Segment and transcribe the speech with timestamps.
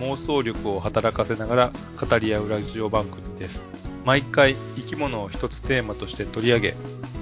[0.00, 3.64] 妄想力を働かせながら語り合うラジオ番組です
[4.04, 6.76] 毎回生き物を一つテーマとして取り上げ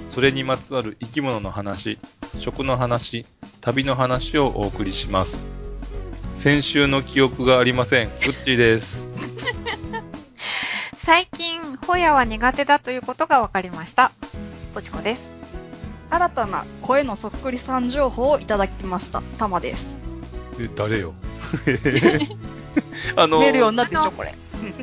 [0.07, 1.99] それにまつわる生き物の話
[2.39, 3.25] 食の話
[3.61, 5.43] 旅の話をお送りします
[6.33, 9.07] 先週の記憶がありませんグッチーです
[11.03, 14.11] 最近、ホヤは苦手だということが分かりました。
[14.75, 15.33] ポチコです。
[16.11, 19.21] 新たな声のそっくりさん情報をいただきました。
[19.39, 19.97] たまです。
[20.59, 21.13] え、誰よ？
[23.15, 24.33] あの、メール読んだでしあのょこれ。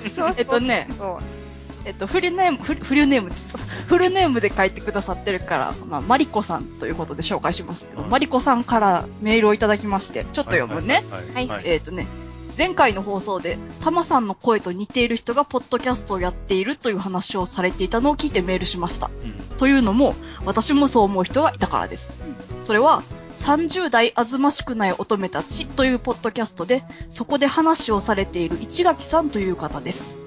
[0.01, 1.39] そうえっとね、そう。
[1.85, 11.05] えっと、フルネーム、フルフルネーム、ちょっとフルネームで書いてくださってるから、まあ、マリコさんということで紹介しますけど、うんマリコさんからメールをいただきまして、ちょっと読むね。
[11.11, 11.47] はい。
[11.47, 12.07] ははいえっ、とね、
[12.59, 19.11] 前回の放送で、タマさんの声と似ている人がポッドキャストをやっているという話をされていたのを聞いてメールしました。
[19.25, 22.13] うんというのも、私もそう思う人がいたからです。
[22.61, 23.03] それは、
[23.39, 30.19] 30代あずましくない乙女たちというポッドキャストで、そこで話をされている市垣さんという方です。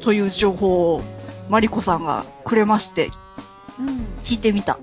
[0.00, 1.02] という情報を、
[1.48, 3.10] マリコさんがくれまして、
[3.78, 4.06] うん。
[4.24, 4.78] 聞いてみた。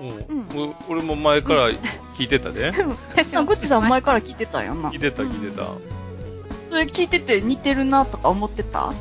[0.00, 0.04] う
[0.34, 1.70] んお俺も前から
[2.16, 2.72] 聞いてたで。
[3.10, 4.98] 私あ、グッチさん前かから聞いてたんやんな聞い。
[4.98, 5.66] てた、聞いてた。
[6.70, 8.92] それ聞いてて似てるなとか思ってた？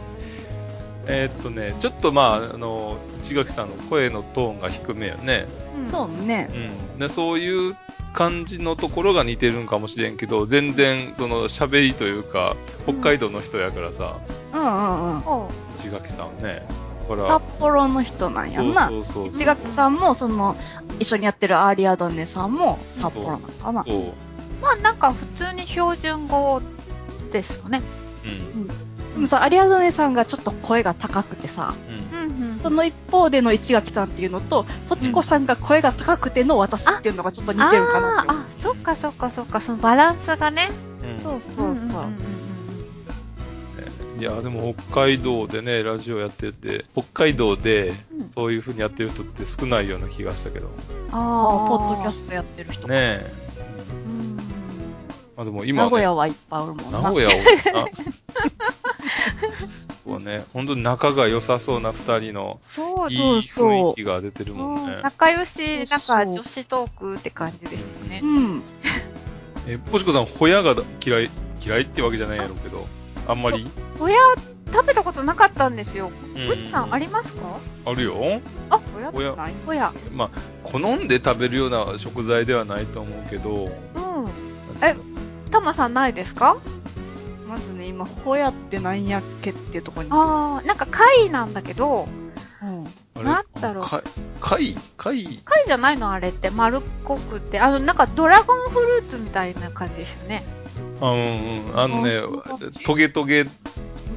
[1.05, 5.45] えーっとね、ちょっとまあ、あの、市垣さんの声のトーンが低めよね。
[5.77, 5.87] うん。
[5.87, 6.95] そうねう。
[6.95, 6.99] ん。
[6.99, 7.77] で、そういう
[8.17, 12.55] 感じのところが似てるんかもしれんけど、全然、その、喋りというか、
[12.85, 14.17] 北海道の人やからさ、
[14.53, 15.27] うんうんうん。
[15.27, 15.49] おう
[15.79, 16.65] 市垣さんね。
[17.07, 18.87] だから、札幌の人なんやんな。
[18.87, 19.39] そうそうそうそう。
[19.39, 20.55] 市垣さんも、その、
[20.99, 23.83] 一緒にやってるアーリアドネさんも札幌なのかな。
[23.83, 24.13] そう。
[24.63, 26.59] まあなんか普通に標準語
[27.31, 27.83] ですよね。
[28.55, 28.67] うん。
[28.67, 28.86] でも
[29.25, 31.73] さ、アリアドネさんがちょっと声が高くてさ。
[32.61, 40.69] その一方での市垣さんっていうのと、ポチコさんが声が高くての私っていうのがちょっと似てるかなってあーあ、そっかそっかそっか、そのバランスがね。
[41.01, 42.05] うんそうそうそう。
[44.19, 50.69] いや、でも北海道でね、ラジオやってて、北海道でうんそういう風にやってる人って少ないような気がしたけど。
[51.11, 52.11] ああ、ポッドキャト。
[52.11, 52.87] ストやってる人。
[52.87, 53.31] ねえ。
[55.37, 55.43] うん。
[55.43, 57.01] まあでも今、ね、名古屋はいっぱいおるもんな。
[57.01, 57.85] 名古屋を、あ
[60.05, 65.01] そうね、本当に仲が良さそうな二人のそういい雰囲気が出てるもんねうん。
[65.01, 68.25] 仲良し、なんか女子トークって感じですよねう。
[68.25, 68.61] ん。
[69.67, 71.29] え、ポチコさん、ホヤが嫌い、
[71.63, 72.87] 嫌いってわけじゃないやろうけど、
[73.27, 73.69] あんまり？
[73.99, 74.15] ホヤ
[74.71, 76.09] 食べたことなかったんですよ。
[76.35, 77.41] うんうっちさんありますか？
[77.85, 78.41] あるよ。
[78.69, 79.53] あ、親親ない？
[79.65, 79.91] ホヤ。
[80.13, 83.71] まあ、好んで食べるような食材ではないと思うけど、うん。
[84.81, 84.95] え
[85.57, 86.57] タマさんないですか？
[87.47, 90.09] まずね、今、ホヤってなんやっけっていうところに。
[90.11, 92.07] あー、なんか貝なんだけど、
[92.61, 92.85] うん。
[92.85, 94.03] あれなんだろうか
[94.39, 95.63] 貝貝貝？
[95.65, 100.43] じゃないのあれって丸っこくて、あの、なんかドラゴンフルーツみたいな感じですよね。
[101.01, 101.79] あ、うんうん。
[101.79, 103.47] あのねあ、トゲトゲ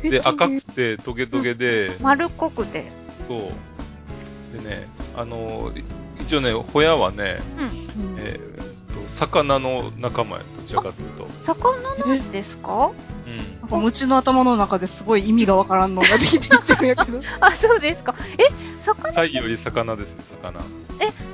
[0.03, 2.91] で赤くてトゲトゲで、丸っこくて。
[3.27, 4.63] そう。
[4.63, 5.73] でね、あの、
[6.21, 7.39] 一応ね、ホヤはね、
[7.97, 8.13] うん。
[8.13, 8.70] うんえー
[9.19, 11.27] 魚の仲間や、どちらかというと。
[11.41, 11.73] 魚
[12.07, 12.91] なんですか？
[13.27, 13.37] うん。
[13.39, 17.21] なんか、ムチの頭の中ですごい意味がわからんのができてきてるんやけど。
[17.41, 18.15] あ、そうですか。
[18.39, 18.45] え、
[18.83, 19.13] 魚？
[19.13, 20.61] 貝より魚ですよ、魚。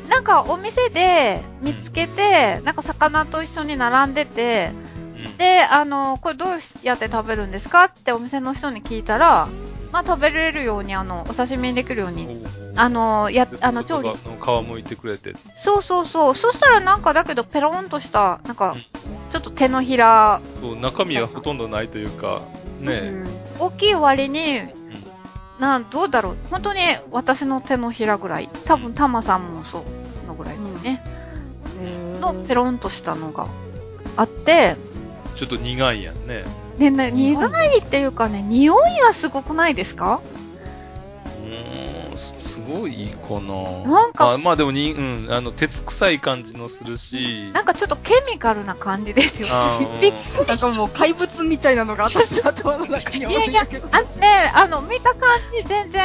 [0.09, 4.96] なんかお店で見つけて、なんか魚と一緒に並んでて、うん。
[5.39, 6.49] で、あの、これどう
[6.83, 9.49] やって食べるんですかってお店の人に聞いたら、
[9.93, 12.45] まあ食べれるように、あの、お刺身にできるように、
[12.75, 15.35] あの、や、あの、調理し、の皮むいてくれて。
[15.55, 16.35] そうそうそう。
[16.35, 18.77] そしたらなんかだけどペロンとした、なんか、
[19.31, 22.41] ちょっと手のひら、そう、中身がほとんどないというか、
[22.81, 23.13] ね、
[23.59, 24.77] 大きい割に、うん
[25.59, 26.37] なん、どうだろう。
[26.51, 26.81] 本当に
[27.11, 28.51] 私の手のひらぐらい。
[28.67, 31.03] 多分タマさんもそうのぐらいだよね。
[31.81, 33.47] うんのペロンとしたのが
[34.17, 34.77] あって、
[35.37, 36.45] ちょっと苦いやんね。
[36.79, 40.21] でね、苦いっていうかね、匂いがすごくないですか？
[41.45, 49.87] うーん、すすごいかななんかあまあでもに、うん、あの、鉄臭い感じのするし、なんかちょっとケミカルな感じですよあね。
[49.87, 53.89] ー びっくなんかもう怪物みたいなのが私の頭の中にあるんだけど。
[53.93, 55.21] あね、あの、見た感
[55.63, 56.03] じ全然、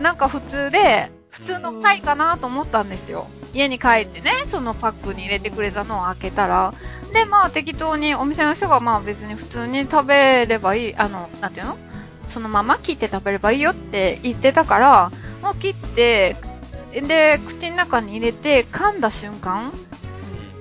[0.00, 3.26] なんか普通で、普通の貝かなと思ったんですよ。
[3.54, 6.74] 家に帰ってね、そのパックに入れてくれたのを開けたら、
[7.12, 11.78] で、まあ適当にお店の人がまあ別に普通に食べればいい、あの、なんていうの？
[12.26, 15.12] そのまま切って食べればいいよって言ってたから、
[15.42, 16.36] もう切って、
[16.92, 19.72] で、口の中に入れて噛んだ瞬間、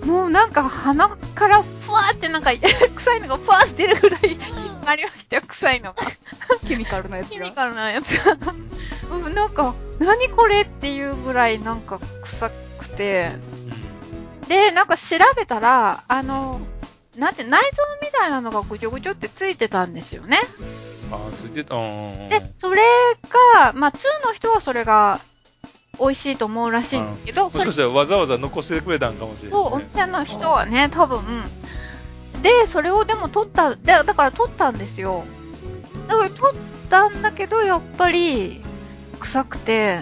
[0.06, 2.52] もうなんか鼻からふわーってなんか
[2.96, 4.38] 臭いのがふわーって出るぐらい
[4.86, 6.04] ありましたよ、臭いのが。
[6.68, 7.34] ケミカルなやつが。
[7.36, 8.54] ケミカルなやつが。
[9.12, 12.54] う んなんか、何これっていうぐらいなんか臭く
[12.90, 13.32] て。
[14.48, 16.62] で、なんか調べたら、あの、
[17.18, 20.42] なんて、内臓みたいなのがぐちょぐちょってついてたんですよね。
[21.12, 21.76] ああ、ついてた。
[21.76, 22.30] うん。
[22.30, 22.82] で、それ
[23.56, 25.20] が、まあ、2の人はそれが
[26.00, 29.64] 美味しいと思うらしいんですけど、それもしかしたらわざわざ残してくれたんかもしれない、ね。
[29.64, 31.22] そう、お店の人はね、多分。
[32.42, 35.24] で、それをでも取った、でだから取ったんですよ。
[36.08, 36.60] だから取っ
[36.90, 38.64] たんだけど、やっぱり、
[39.20, 40.02] 臭くて、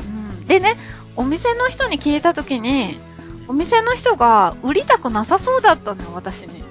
[0.00, 0.46] うん。
[0.46, 0.76] でね、
[1.18, 2.96] お店の人に聞いたときに、
[3.48, 6.62] お店の人が売りたくなさそうだったのよ、私に。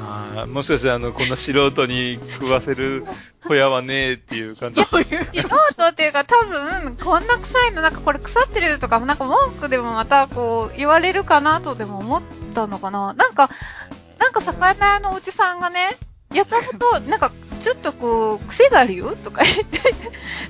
[0.00, 3.04] ああ、もしかしてあの、こんな素人に食わせる
[3.44, 4.84] 小屋はねえっていう感じ。
[4.84, 5.08] 素人
[5.88, 12.22] っていうか多分、こんな臭いの、なんかこれ腐ってるとか、なんか文句でもまたこう言われるかなとでも思っ
[12.54, 13.14] たのかな。
[13.14, 13.50] なんか、
[14.20, 15.96] なんか魚屋のおじさんがね、
[16.34, 19.78] やったこと、なんか、ちょっとこう、癖があるよとか言って、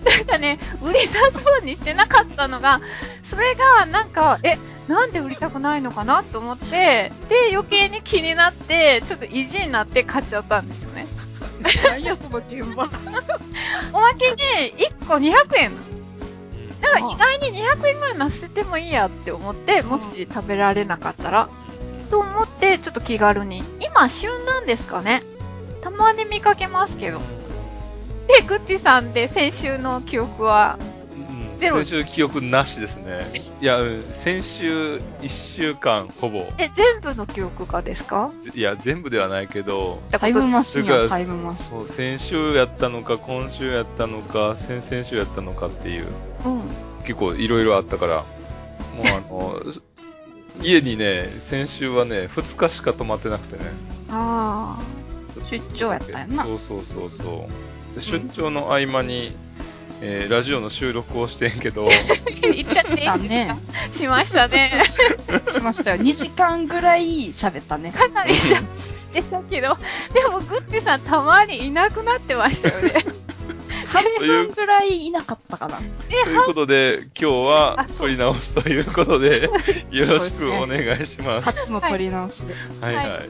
[0.04, 2.82] なんかね、売りさそうにしてなかったのが、
[3.22, 11.06] それが、なんか、え、なんで売りたくないのかなと思って、で、余計に気になって、ちょっと意地になって買っちゃったんですよね。
[11.88, 12.90] 何や、その現場。
[13.94, 14.36] おまけに、
[14.76, 15.72] 1個200円
[16.80, 21.48] だから意外に200円ぐらいな捨ててもいいやって思って、もし食べられなかったら。
[22.10, 23.62] と思って、ちょっと気軽に。
[23.80, 25.22] 今、旬なんですかね
[25.82, 27.18] たまに見かけますけど。
[28.28, 30.90] で、グッチさんで先週の記憶は、うん
[31.60, 33.30] ゼロ先週記憶なしですね。
[33.60, 38.30] いや、うん先週一週間ほぼ、え、全部の記憶がですか？
[38.54, 41.64] いや、全部ではないけど、タイムマシンや、タイムマシン。
[41.66, 46.06] そう、先週やったのか、今週やったのか、先々週やったのかっていう、
[46.46, 46.60] うん。
[47.04, 49.60] 結構いろいろあったから、もうあの、
[50.62, 53.70] 家にね、先週はね、2日しか泊まってなくてね。
[54.10, 54.78] あ
[55.48, 56.44] 出張やったんやな。
[56.44, 57.48] そうそうそうそ
[57.92, 57.94] う。
[57.94, 59.36] で出張の合間に、
[60.00, 62.52] えーラジオの収録をしてんけど、ー。
[62.52, 63.56] 言っちゃっていいしたね。
[63.90, 64.82] しましたね。
[65.50, 66.02] しましたよ。
[66.02, 67.92] 2時間ぐらい喋ったね。
[67.92, 68.62] かなりしゃっ
[69.12, 69.76] てたけど、
[70.14, 72.94] でもグッチさんたまにいなくなってましたよね。
[73.90, 75.80] 半分ぐらいいなかったかな。
[76.08, 79.48] え、ということで、今日はあそう撮り直しということで、
[79.90, 81.44] よろしくお願いします。
[81.44, 82.54] 初の撮り直しで。
[82.80, 83.28] はいはい。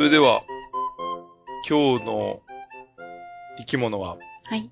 [0.00, 0.40] それでは、
[1.68, 2.40] 今日の
[3.58, 4.16] 生き物は？
[4.46, 4.62] はい。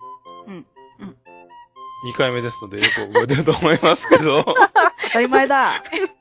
[0.48, 4.54] 2回目ですのでよく覚えてると思いますけど、 当
[5.12, 5.72] たり前だ。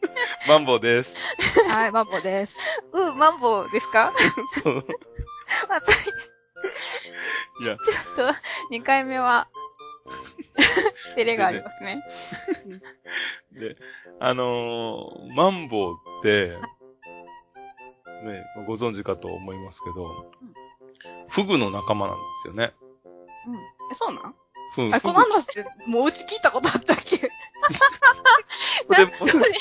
[0.50, 1.16] マンボウです。
[1.70, 2.60] はい、マンボです。
[2.92, 4.12] うん、マンボウですか？
[4.62, 4.86] そう
[5.70, 6.08] 私、
[7.62, 8.36] いや、ちょっと、
[8.76, 9.48] 2回目は、
[11.16, 12.04] 照れがありますね。
[13.54, 13.78] で、
[14.20, 16.58] あのーマンボウって、
[18.24, 20.32] ね、ご存知かと思いますけど、
[21.30, 22.74] フグの仲間なんですよね。
[23.92, 24.36] え、そうなん？
[24.74, 27.18] フグ、あ、この話って、もううち聞いたことあったっけ？
[28.86, 29.60] それも、それで、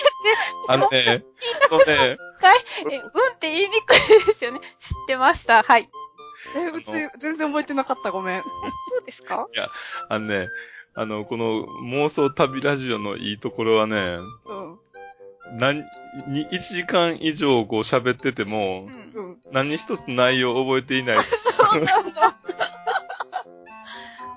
[0.68, 1.24] あのね、
[1.70, 4.60] あのね、え、うんって言いにくいですよね。
[4.78, 5.62] 知ってました。
[5.62, 5.88] はい。
[6.54, 8.12] え、うち、全然覚えてなかった。
[8.12, 8.42] ごめん。
[8.42, 8.48] そ
[9.02, 9.48] うですか？
[10.08, 10.48] あのね、
[10.94, 14.78] あの、この妄想旅ラジオのいいところはね、うん。
[15.54, 15.84] 何、
[16.26, 19.24] に、1時間以上こう喋っててもう、ん。
[19.24, 19.38] うん。
[19.52, 21.16] 何一つ内容を覚えていない。
[21.18, 22.36] そうなんだ。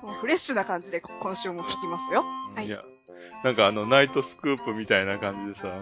[0.02, 2.24] もうフレッシュな感じで今週も聞きますよ。
[2.54, 2.80] はいいや、
[3.44, 5.80] なんかあの、ナイトスクープみたいな感じでさ、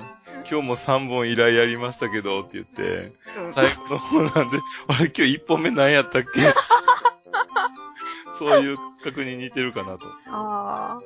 [0.51, 3.55] 今日も3本依頼やりましたけどって言って、うん。
[3.55, 4.59] 最後の方なんで、
[4.89, 6.41] あれ今日1本目何やったっけ？
[8.39, 10.07] そういう確認似てるかなと。
[10.29, 10.99] あ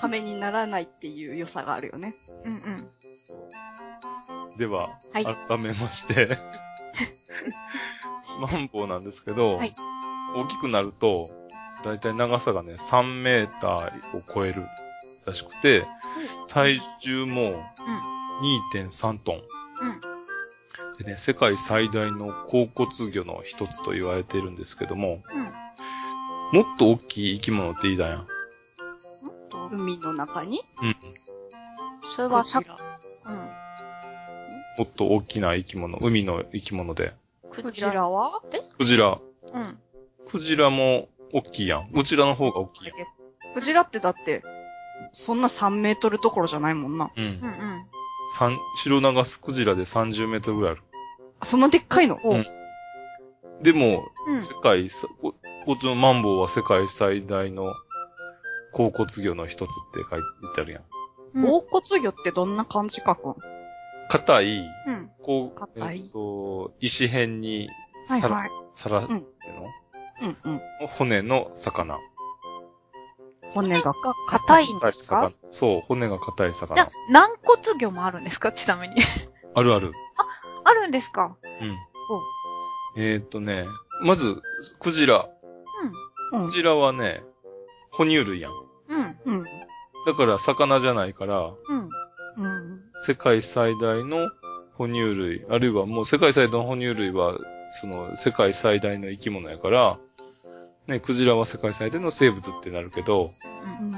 [0.00, 2.14] ためにならないっていう良さがあるよね。
[2.44, 2.46] ー。
[2.46, 2.88] うんうん。
[4.58, 6.38] では、はい改めまして、
[8.40, 9.74] マンボウなんですけど、はい
[10.36, 11.28] 大きくなると、
[11.82, 14.64] だいたい長さがね、3メーターを超える
[15.26, 15.84] らしくて、
[16.46, 17.64] 体重も
[18.74, 19.36] 2.3トン。
[19.36, 20.00] うん。
[20.98, 25.20] でね、世界最大の甲骨魚の一つと言われているんですけども、
[26.52, 26.60] うん。
[26.60, 28.26] もっと大きい生き物っていいだやん。
[29.72, 30.62] 海の中に？
[30.82, 30.96] うん。
[32.14, 32.44] それは。
[34.80, 37.12] もっと大きな生き物、海の生き物で。
[37.50, 38.40] クジラは？
[38.78, 39.20] クジラ。
[39.52, 39.78] うん。
[40.26, 41.90] クジラも大きいやん。
[41.92, 42.96] うちらの方が大きいやん。
[43.52, 44.42] クジラってだって、
[45.12, 47.10] そんな3メートルどころじゃないもんな。
[47.14, 47.30] うんうん。
[47.30, 47.86] うん。
[48.38, 50.82] 三、白長スクジラで30メートルぐらいある。
[51.40, 52.18] あそんなでっかいの？
[52.24, 52.46] おうん
[53.60, 54.42] でも、うん。
[54.42, 55.34] 世界さ、こ
[55.66, 57.74] こっちのマンボウは世界最大の
[58.72, 60.20] 甲骨魚の一つって書い
[60.54, 60.82] てあるやん。
[61.34, 63.34] うん甲骨魚ってどんな感じ書くん？
[64.10, 65.10] 硬い、うん。
[65.22, 67.68] こう、えっと、石片に
[68.06, 68.50] さら、はいはい。
[68.74, 69.20] さら、んの？
[70.22, 70.60] うんうん。
[70.98, 71.98] 骨の魚。
[73.52, 73.92] 骨が。
[73.92, 73.94] が
[74.28, 75.32] 硬いんですか？
[75.50, 78.52] そう、骨が硬いじゃ魚あ。、軟骨魚もあるんですか？
[78.52, 78.96] ちなみに。
[79.54, 79.92] あるある。
[80.64, 81.36] あるんですか？
[81.62, 81.76] うん。
[83.02, 83.66] えーっとね、
[84.02, 84.42] まず、
[84.80, 85.28] クジラ。
[86.32, 86.52] うんク。
[86.52, 87.22] ジラはね、
[87.92, 88.52] 哺乳類やん。
[88.88, 89.18] うん。
[89.24, 89.44] うん。
[90.06, 91.88] だから魚じゃないから、うん。
[92.40, 92.80] うん。
[93.06, 94.30] 世界最大の
[94.74, 97.36] 哺乳類、あるいはもう世界最大の哺乳類は、
[97.80, 99.98] その世界最大の生き物やから、
[100.86, 103.32] ね、クジラは世界最大の生物ってなるけど、
[103.80, 103.94] うん。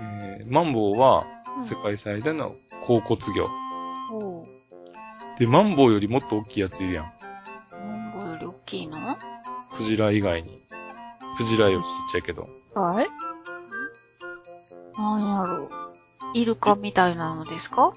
[0.00, 1.26] えーマンボウは
[1.58, 1.66] うん。
[1.66, 2.54] 世界最大の
[2.86, 3.48] 甲骨魚。
[4.12, 4.46] おう
[5.38, 7.12] で、マンボウよりもっと大きいやついるやん。
[7.70, 8.96] マンボウより大きいの？
[9.76, 10.64] クジラ以外に。
[11.36, 12.46] クジラよりちっちゃいけど。
[12.74, 13.08] はい
[14.96, 15.70] なんやろう。
[16.34, 17.92] イルカみたいなのですか？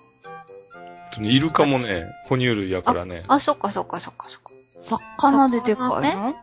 [1.20, 3.24] イルカもね、哺乳類やからね。
[3.28, 4.52] あ、そっかそっかそっかそっか。
[4.82, 6.36] 魚ででっかいの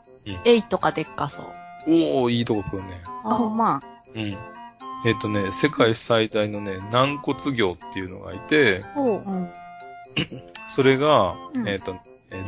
[0.44, 1.46] エイとかでっかそう。
[1.86, 3.00] おー、いいとこ来るね。
[3.24, 3.80] あ、ほんま。
[4.14, 4.36] うん。
[5.06, 9.50] えっ、とね、世界最大のね、軟骨魚っていうのがいて、おううん。
[10.68, 11.98] それが、うんえっ、ー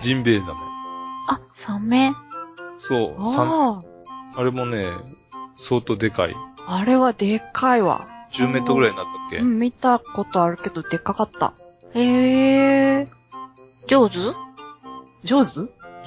[0.01, 0.53] ジンベエザメ。
[1.29, 2.13] あ、サメ。
[2.79, 3.83] そう、さんあ
[4.37, 4.87] あれもね、
[5.59, 6.35] 相当でかい。
[6.67, 8.07] あ、あれはでっかいわ。
[8.33, 11.55] 10メートルぐらいになったっけ、うん、見たことあるけど、でっかかった。
[11.95, 13.09] へえ。
[13.89, 14.19] 上手
[15.25, 15.51] 上手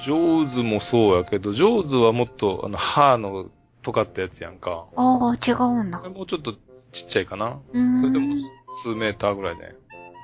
[0.02, 0.62] ジョーズ？
[0.62, 3.46] もそうやけど、ジョーズはもっと、あの、歯の
[3.82, 4.86] 尖ったやつやんか。
[4.96, 6.08] ああ、違うんだあれ。
[6.08, 6.54] もうちょっと
[6.92, 7.58] ちっちゃいかな。
[7.72, 8.36] うーんそれでも
[8.82, 9.74] 数メーターぐらいね。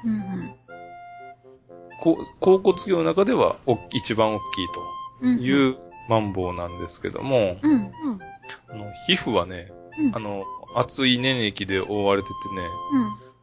[0.05, 0.55] うんうん。
[2.03, 4.67] こ甲骨魚の中ではお一番大きい
[5.23, 5.77] うんという
[6.09, 7.73] マンボウなんですけども、うん。
[7.73, 7.91] うん。
[8.73, 10.45] あの皮膚はね、うんあの、
[10.77, 12.63] 厚い粘液で覆われててね、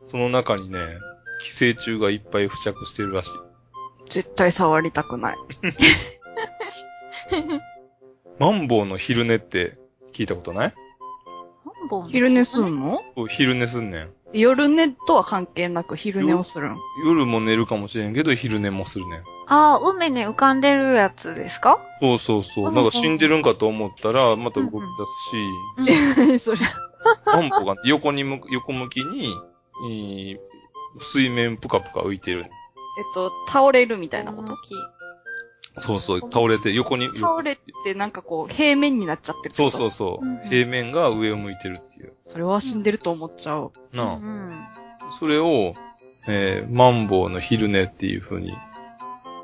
[0.01, 0.09] うん。
[0.09, 0.79] その中にね、
[1.43, 3.29] 寄生虫がいっぱい付着してるらしい。
[4.09, 5.37] 絶対触りたくない。
[8.39, 9.77] マンボウの昼寝って
[10.13, 10.73] 聞いたことない？
[11.89, 13.01] マンボウの昼寝すんの？
[13.15, 14.09] そう昼寝すんねん。
[14.33, 16.77] 夜寝とは関係なく昼寝をするん？
[17.05, 19.19] 夜も寝るかもしれんけど、昼寝もするねん。
[19.47, 21.79] ああ、海に浮かんでるやつですか？
[22.01, 22.67] そうそうそう。
[22.67, 24.79] うんなんか死んでるんかと思ったら、また動き出
[25.87, 26.67] すし、 そりゃ。
[27.37, 29.33] マンボウが横に向く、横向きに、
[29.89, 30.37] えー
[30.99, 32.41] 水面ぷかぷか浮いてる。
[32.45, 32.49] えっ
[33.13, 34.55] と、倒れるみたいなこと？
[35.79, 37.07] そうそう、倒れて、横に。
[37.15, 42.13] 倒れてなんかこう、平面になっちゃってるってそうそうそう、うんうん平面が上を向いてるっていう。
[42.25, 43.71] それは死んでると思っちゃう。
[43.93, 44.67] うなあ、ん。
[45.19, 45.73] それを、
[46.27, 48.53] えーマンボウの昼寝っていう風に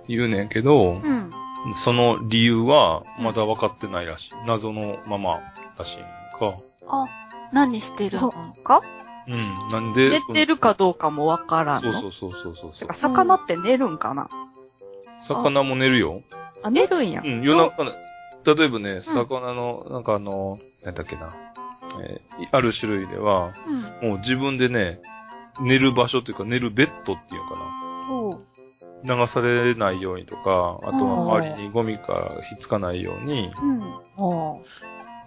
[0.07, 1.31] 言うねんけど、うん。
[1.75, 4.33] その理由はまだ分かってないらしい。
[4.45, 5.39] 謎のまま
[5.77, 6.01] らしいん
[6.39, 6.57] か。
[6.87, 7.05] あ、
[7.53, 8.31] 何してるの
[8.63, 8.81] か？
[9.29, 9.69] うん。
[9.71, 11.93] なんで、寝てるかどうかもわからんの？
[11.93, 12.93] そうそうそうそうそうそうてか、。
[12.93, 14.27] 魚って寝るんかな？
[15.27, 16.21] 魚も寝るよ。
[16.61, 17.27] あ、寝るんやう。
[17.27, 21.33] ん、夜中、例えばね、魚の、なんかあの、なんだっけな、
[22.01, 23.53] えーある種類では、
[24.01, 24.09] うん。
[24.09, 24.99] もう自分でね、
[25.61, 28.39] 寝る場所っていうか寝るベッドっていうのか。
[29.03, 29.15] な。
[29.15, 33.81] 流されないようにとか、あとは周りにゴミがひっつかないように、うん。
[34.17, 34.61] お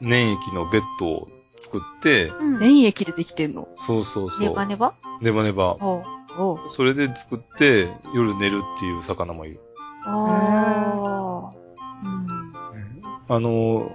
[0.00, 2.58] 粘液のベッドを作って、うん。
[2.58, 3.68] 粘液でできてんの？
[3.76, 4.40] そうそうそう。
[4.40, 4.94] ネバネバ？
[5.20, 5.76] ネバネバ。
[5.80, 6.02] おう。
[6.38, 9.60] おそれで作って、夜寝るっていう魚もいる。
[10.06, 11.52] あ
[13.28, 13.34] あ。
[13.34, 13.90] あの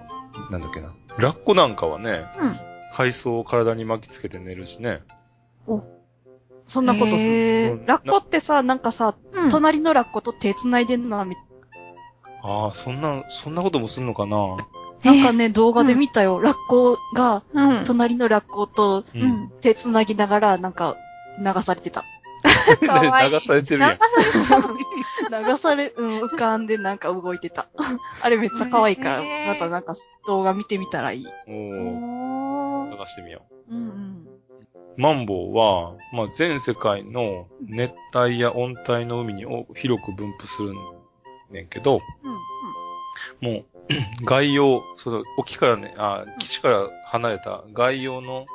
[0.46, 0.94] ー、なんだっけな。
[1.18, 2.56] ラッコなんかはね、うん。
[2.94, 5.02] 海藻を体に巻きつけて寝るしね。
[6.72, 7.84] そんなことする。
[7.86, 9.50] ラッコってさ、なんかさ、うん。
[9.50, 11.36] 隣のラッコと手繋いでんのはみ、
[12.44, 14.58] ああ、そんな、そんなこともすんのかな
[15.04, 16.40] なんかね、動画で見たよ。
[16.40, 17.84] ラッコが、うん。
[17.86, 19.52] 隣のラッコとううん。
[19.60, 20.96] 手繋ぎながら、なんか、
[21.40, 22.04] 流されてた。
[22.86, 23.32] かわいい。
[23.32, 23.98] 流されてるやん流。
[23.98, 24.78] されちゃう。
[25.46, 27.68] 流され、うん、浮かんでなんか動いてた。
[28.22, 29.94] あれめっちゃ可愛いからまたなんか
[30.28, 31.28] 動画見てみたらいい。
[31.48, 32.92] おー。
[32.92, 34.28] 探してみようんうん。
[34.28, 35.02] う。
[35.02, 40.76] マンボウは、まあ、全世界の熱帯や温帯の海にお広く分布するん
[41.52, 42.02] ねんけど、
[43.40, 43.66] もう、
[44.24, 48.46] 外洋、その、沖からね、あ、岸から離れた外洋の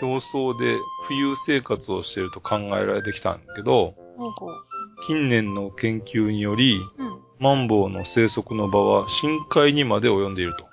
[0.00, 0.76] 表層で
[1.08, 4.64] 浮遊生活をしていると考えられてきたんだけど、ほうほう。
[5.06, 7.20] 近年の研究により、うん。
[7.38, 10.66] マンボウの生息の場は深海にまで及んでいると。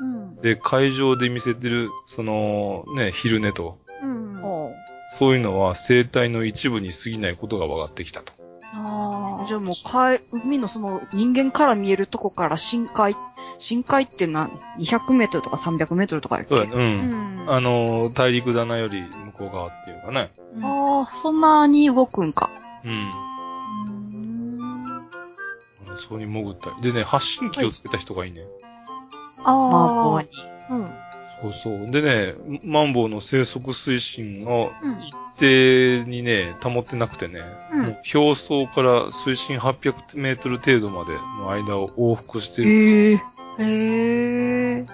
[0.00, 0.40] うん。
[0.40, 3.78] で、海上で見せてる、その、ね、昼寝と。
[4.02, 4.24] うん。
[5.18, 8.32] そういうのは生態の一部に過ぎないことが分かってきたと。
[8.72, 9.46] ああ。
[9.46, 13.14] じゃあもう海、海のその人間から見えるとこから深海、
[13.58, 16.56] 深海って何 ?200 メートルとか300メートルとかやっけ？
[16.56, 16.72] そうだね。
[16.74, 16.78] う。
[16.78, 17.50] うんん。
[17.50, 20.30] あの、大陸棚より向こう側っていうかね。
[20.56, 22.50] うんああ、そんなに動くんか。
[22.84, 23.10] うん。
[25.88, 25.98] うん。
[25.98, 26.92] そこに潜ったり。
[26.92, 28.42] でね、発信機をつけた人がいいね。
[29.44, 29.70] マン
[30.04, 30.28] ボあウに。
[30.70, 30.74] あ。
[30.74, 30.90] うん。
[31.42, 31.90] そうそう。
[31.90, 37.40] でね、マンボウの生息水深をうん一定にね、保ってなくてね、
[37.72, 42.68] うんもう表層から水深800メートル程度までの間を往復してる。
[42.68, 44.86] ええへえ。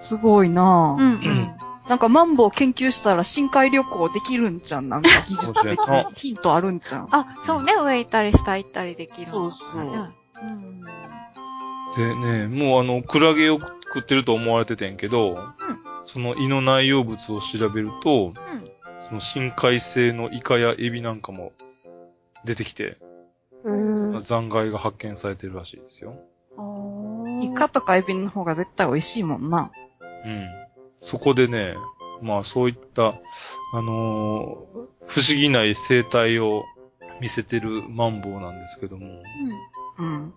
[0.00, 1.54] すごいなぁ、うんうん。
[1.88, 4.88] なんかマンボウ研究したら深海旅行できるんじゃん。
[4.88, 7.08] なんか技術的にヒントあるんじゃん。
[7.10, 7.74] あ、そうね。
[7.74, 10.82] 上行ったり下行ったりできるのそうそううん。
[11.96, 15.38] でね、もうあの、クラゲを食ってると思われててんけど、
[16.06, 18.34] その胃の内容物を調べると、うん。
[19.08, 21.52] その深海性のイカやエビなんかも
[22.44, 22.96] 出てきて、
[23.64, 24.22] うん。
[24.22, 26.14] 残骸が発見されてるらしいですよ。
[26.56, 27.42] うん。
[27.42, 29.70] イカとかエビの方が絶対美味しいもんな。
[30.24, 30.48] うん。
[31.02, 31.74] そこでね、
[32.20, 33.14] まあそういった、
[33.74, 36.64] あのー不思議な生態を
[37.20, 39.22] 見せてるマンボウなんですけども、
[39.98, 40.34] うん。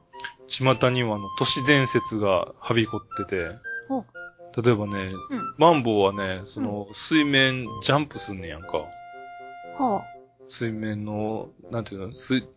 [0.47, 3.51] 巷にはあの都市伝説がはびこってて
[3.87, 4.05] ほう、
[4.61, 5.55] 例えばね、うん。
[5.57, 8.85] マンボウはね、その水面ジャンプすんねやんか。
[9.77, 10.03] は
[10.47, 12.47] 水面の、なんていうの、水、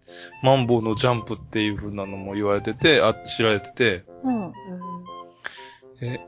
[0.43, 4.29] マンボウのジャンプっていう風なのも言われてて、あ、知られてて、あ。
[4.29, 4.53] うん。
[6.01, 6.19] え、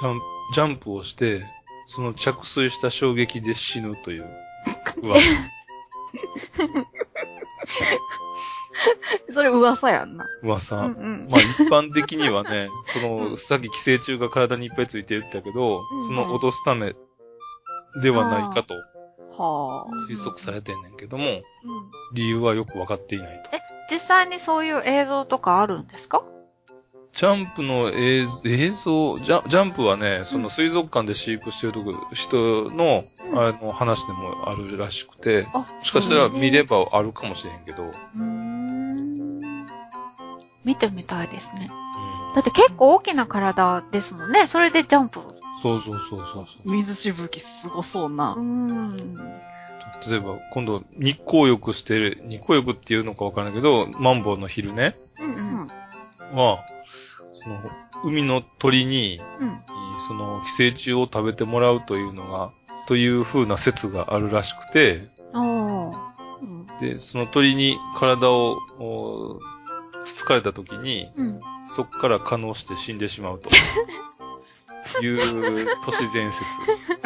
[0.00, 1.44] ジャンプ、ジャンプをして、
[1.86, 4.24] その着水した衝撃で死ぬという。
[5.02, 5.16] うわ、
[9.30, 10.24] それ噂やんな。
[10.42, 10.76] 噂。
[10.76, 11.28] うんうん。
[11.30, 16.94] まあ一般的にはね、 その、さっき寄生虫が体にいっぱいついてるって言ったけど、うんその落とすため
[18.02, 18.74] ではないかと
[19.42, 19.90] はあ。
[20.10, 21.42] 推測されてんねんけども、うん
[22.14, 23.56] 理由はよくわかっていないと。
[23.56, 26.22] え、実際にそういう映像とかあるんですか？
[27.12, 29.18] ジャンプの映映像？
[29.18, 31.82] ジャ、ジャンプはね、その水族館で飼育してる
[32.14, 38.39] 人の、うんあの話でもあるらしくて、あ、もしかしたら見ればあるかもしれへんけど、うーん。
[40.64, 41.70] 見てみたいですね。
[41.72, 44.46] うんだって結構大きな体ですもんね。
[44.46, 45.18] それでジャンプ。
[45.62, 46.70] そうそうそうそうそう。
[46.70, 48.42] 水しぶきすごそうなうー。
[48.42, 49.34] ん。
[50.08, 55.66] 例えば、今度、日光浴してる、日光浴っていうのかわからないけど、マンボウの昼ね、うんうん。
[56.38, 56.60] は、
[57.32, 57.60] その、
[58.04, 59.60] 海の鳥に、うん。
[60.08, 62.50] その、寄生虫を食べてもらうというのが、
[62.86, 65.08] という風な説があるらしくて。
[65.34, 65.92] うん
[66.80, 69.38] で、その鳥に体を、お
[70.04, 71.40] つつかれた時に、うん。
[71.76, 73.50] そこから可能して死んでしまうと。
[75.02, 75.18] いう
[75.84, 76.44] 都市伝説。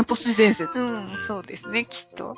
[0.07, 0.81] 都市伝説。
[0.81, 2.35] うん、そうですね、きっと。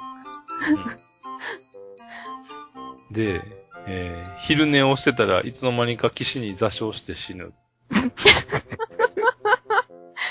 [3.13, 3.43] で、
[3.87, 7.53] えー昼寝をしてたらいつの間にか岸に座礁して死ぬ。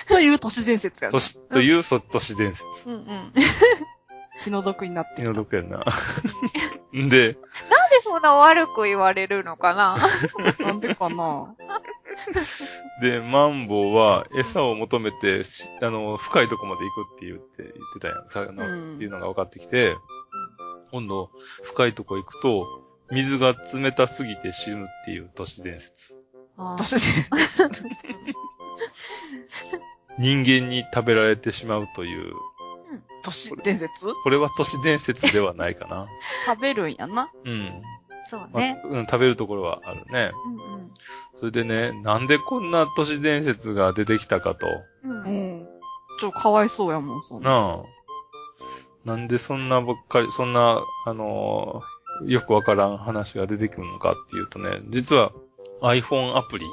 [0.08, 2.64] という都市伝説や市というそ都市伝説。
[2.86, 3.34] うんうん。
[4.42, 5.34] 気の毒になって気の。
[5.34, 5.84] 毒やな。
[7.10, 7.38] で、
[7.96, 9.98] でそんな悪く言われるのかな？
[10.60, 11.56] なんでかな？
[13.02, 18.30] で、マンボウは餌を求めて、しあの、深いとこまで行くって言って、言ってたやん。
[18.30, 19.96] さあの、うんっていうのが分かってきて、
[20.92, 21.30] 今度、
[21.64, 22.66] 深いとこ行くと、
[23.12, 26.16] 水が冷たすぎて死ぬっていう都市伝説。
[26.58, 27.84] あ都市伝説。
[30.18, 32.34] 人間に食べられてしまうという、
[33.26, 34.14] 都市伝説？
[34.24, 36.08] これは都市伝説ではないかな。
[36.46, 37.32] 食べるんやな。
[37.44, 37.82] うん。
[38.30, 38.82] そうまね。
[38.86, 40.32] うん、食べるところはあるね。
[40.46, 40.92] うんうん。
[41.36, 44.68] それでね、なんでこんな都市伝説が出てきたかと。
[45.04, 45.64] うんう。
[45.64, 45.68] ん。
[46.20, 47.50] ちょ、かわいそうやもん、そんな。
[47.50, 47.84] なあ。
[49.04, 55.34] なんでそんなばっかり、そんな、あのーよくわからん話が出てくるのかっていうとね、実は
[55.82, 56.66] iPhone アプリ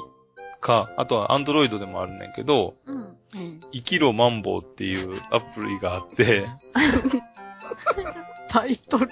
[0.63, 2.95] か、あとは Android でもあるねんけど、うん。
[2.97, 3.59] うん。
[3.71, 6.47] 生きろマンボウっていうアプリがあって、
[8.49, 9.09] タイトル。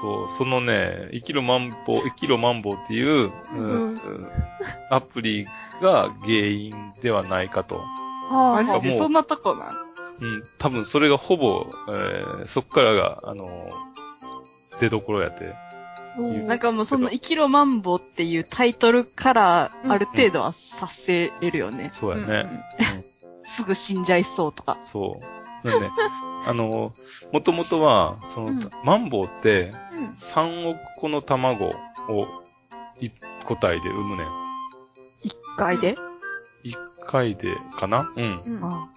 [0.00, 4.00] そう、そのね、生きろマンボウ、生きろマンボウっていう、うんうん
[4.90, 5.46] アプリ
[5.82, 7.76] が原因ではないかと。
[8.30, 8.92] はマジで？
[8.92, 9.74] そんなとこなん？
[10.20, 15.52] うん、多分それがほぼ、えーそっからが、あのー出所やて。
[16.18, 21.90] なんかもうその生きろマンボウっていうタイトルからある程度は察せれるよね。
[21.92, 22.64] そうやね。
[23.44, 24.78] すぐ死んじゃいそうとか。
[24.92, 25.20] そ
[25.64, 25.90] なんで、
[26.46, 26.92] あの、
[27.32, 30.08] もともとは、その、うんマンボウって、うん。
[30.10, 31.72] 3億個の卵を
[33.00, 33.10] 1
[33.44, 34.26] 個体で産むねん。
[35.22, 35.94] 一回で
[36.64, 36.74] ？1
[37.06, 38.12] 回でかな？
[38.16, 38.42] うん。
[38.44, 38.64] うん。
[38.64, 38.90] あ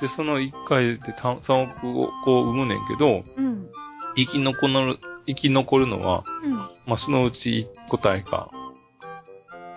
[0.00, 3.68] で、その1回でた3億個産むねんけど、うん。
[4.16, 6.54] 生き残る、生き残るのは、うん。
[6.54, 8.50] まあ、そのうち1個体か、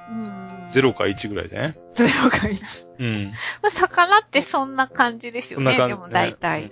[0.10, 0.52] うん。
[0.72, 1.76] 0か1ぐらいでね。
[1.94, 2.88] ゼロが一。
[2.98, 3.26] うん。
[3.62, 5.66] まあ、魚ってそんな感じですよね。
[5.66, 6.64] そんな感じでも大体。
[6.64, 6.72] うん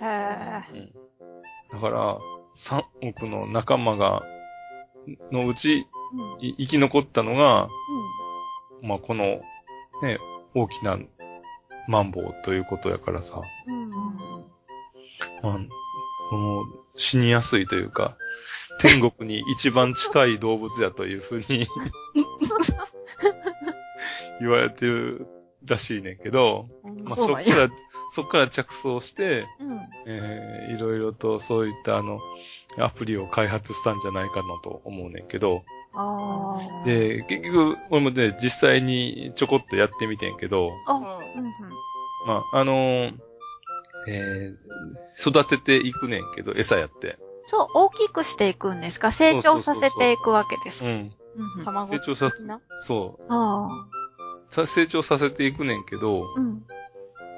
[1.72, 2.18] だから、
[2.56, 4.22] 3億の仲間が、
[5.30, 5.86] のうち、
[6.40, 6.44] うん。
[6.44, 7.68] い生き残ったのが、
[8.82, 9.24] まあ、この、
[10.02, 10.18] ね、
[10.56, 10.98] 大きな
[11.86, 13.84] マンボウということやからさ、うん。
[13.84, 13.90] うん。
[13.92, 15.58] まあ、
[16.30, 16.64] この、
[16.96, 18.16] 死にやすいというか、
[18.78, 21.66] 天国に一番近い動物やというふうに
[24.40, 25.26] 言われてる
[25.66, 27.68] らしいねんけど、うんまあ、そっから、
[28.14, 29.80] そっから着想して、うん。
[30.06, 32.18] えーいろいろとそういったあの、
[32.78, 36.86] アプリを開発したんじゃないかなと思うねんけど、ああ。
[36.86, 41.52] で、結局、俺もね、実際にちょこっとやってみてんけど、あ、ううんうん。
[42.26, 43.14] まあ、あのー
[44.08, 47.18] えー育てていくねんけど、餌やって。
[47.50, 49.10] そう、大きくしていくんですか？
[49.10, 50.88] 成長させていくわけですか？
[50.88, 50.94] うん。
[50.94, 51.10] うん
[51.56, 51.64] うんん。
[51.64, 52.06] 卵的
[52.46, 52.60] な？
[52.82, 53.68] そあ
[54.52, 54.54] う。
[54.54, 56.40] さ成長させていくねんけど、あ。
[56.40, 56.64] うん。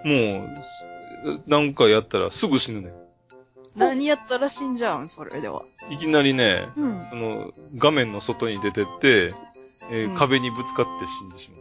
[0.04, 2.92] もう、なんかやったらすぐ死ぬねん。
[3.74, 5.08] 何やったら死んじゃうん？
[5.08, 5.62] それでは。
[5.88, 7.06] いきなりね、うん。
[7.08, 9.34] その、画面の外に出てって、
[9.90, 11.56] えーうん壁にぶつかって死んでしま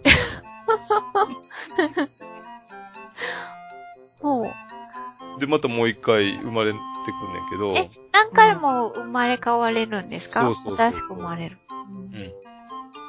[4.21, 4.45] ほう。
[5.37, 5.39] う。
[5.39, 6.73] で、またもう一回生まれ
[7.05, 10.41] てくんねんけど、え何回も生まれ変われるんですか？
[10.41, 11.57] そうそう新しく生まれる。
[11.89, 12.11] うん。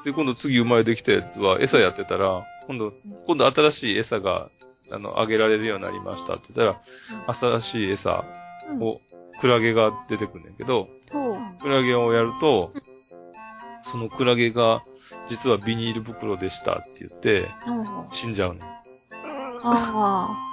[0.04, 2.92] で、今度次生まれてきたやつは餌やってたら、今度、
[3.26, 4.48] 今度新しい餌が、
[4.90, 6.78] あの、あげられるようになりましたって言った
[7.32, 8.24] ら、新しい餌
[8.70, 8.82] うん。
[8.82, 9.00] を、
[9.40, 10.86] クラゲが出てくんねんけど。
[11.60, 12.72] クラゲをやると、
[13.82, 14.82] そのクラゲが、
[15.28, 17.48] 実はビニール袋でしたって言って。
[18.12, 18.62] 死んじゃうねん。
[19.64, 20.51] あ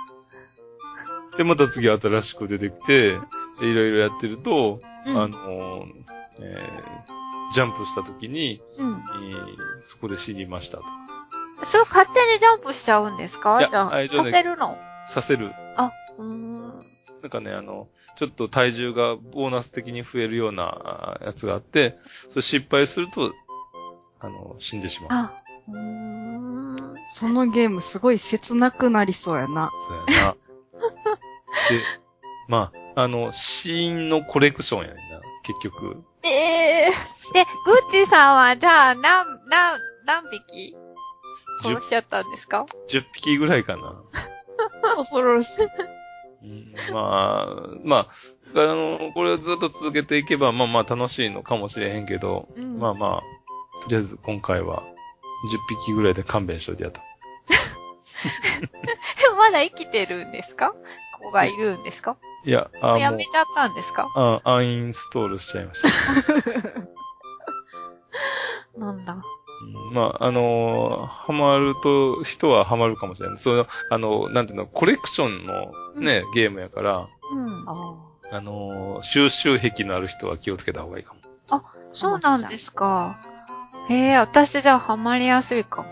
[1.40, 3.18] で、また次新しく出てきて、
[3.62, 5.10] でいろいろやってると、あ。
[5.10, 5.18] うん。
[5.18, 5.86] あのー
[6.42, 8.90] えージャンプした時に、うん。
[8.92, 10.84] えーそこで死にましたと。
[11.64, 13.60] それ勝手にジャンプしちゃうんですか？
[13.60, 14.78] いやじゃあ、あさせるの？
[15.10, 15.52] させる。
[15.78, 16.74] あ、うーん。
[17.22, 21.98] なんかね、あの、ちょっと体重がボーナス的に増えるようなあやつがあって、
[22.28, 23.34] それ失敗すると、
[24.20, 25.08] あの、死んでしまう。
[25.12, 25.32] あ、
[25.70, 26.76] うーん。
[27.14, 29.72] そのゲームすごい切なくなりそうやな。
[29.88, 30.36] そうやな。
[31.70, 31.80] で、
[32.48, 36.04] まあ、あの、シーンのコレクションやねんな、結局。
[36.26, 36.92] ええ
[37.34, 40.76] で、グッチーさんは、じゃあ、何、何、何匹
[41.64, 44.02] 10殺しちゃったんですか？10匹ぐらいかな。
[44.94, 45.66] ー、 恐ろしい。
[46.42, 48.08] うん、まあ、まあ、
[48.56, 57.02] あの、これをずっと続けていけば、まあまあ楽しいのかもしれへんけど、うんまあまあ、とりあえず今回は、10匹ぐらいで勘弁しといてやった。
[59.22, 60.74] で もまだ生きてるんですか？
[61.20, 62.18] 子がいるんですか？
[62.46, 64.08] いや、もあもううやめちゃったんですか？
[64.16, 65.90] あ、アンインストールしちゃいました。
[68.80, 69.14] なんだ。
[69.14, 69.18] う
[69.92, 73.38] んまあ、あのーハマると、人はハマるかもしれない。
[73.38, 77.66] その、あの、なんていうの、コレクションのね、ゲームやから、うん。
[77.68, 77.96] あ
[78.32, 81.20] あのー収集癖のある人は気をつけた方がいいかも。
[81.92, 83.18] そうなんですか。
[83.90, 85.90] へえ、私じゃあハマりやすいかも。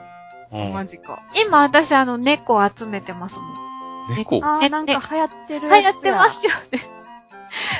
[0.53, 1.19] うんあ、マジか。
[1.35, 3.66] 今私あの猫集めてますもん。
[4.15, 6.98] 猫ねあー、なんか流行ってる流行ってますよね。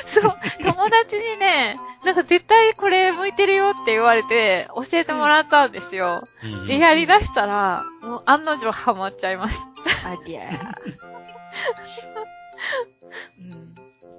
[0.06, 6.24] そう、 友達にね、なんか絶対これ向いてるよって言われて、教えてもらったんですよ。
[6.42, 9.58] うんで、やり出したら、もう案の定ハマっちゃいまし
[10.02, 10.10] た。
[10.10, 10.42] ありゃ。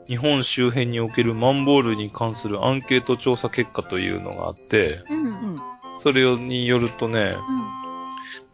[0.07, 5.19] 日本周辺におけるマンボールに関するアンケート調査結果というのがあって、うん。
[5.19, 5.25] うん。
[5.25, 5.59] うん。
[6.01, 7.35] それによるとね、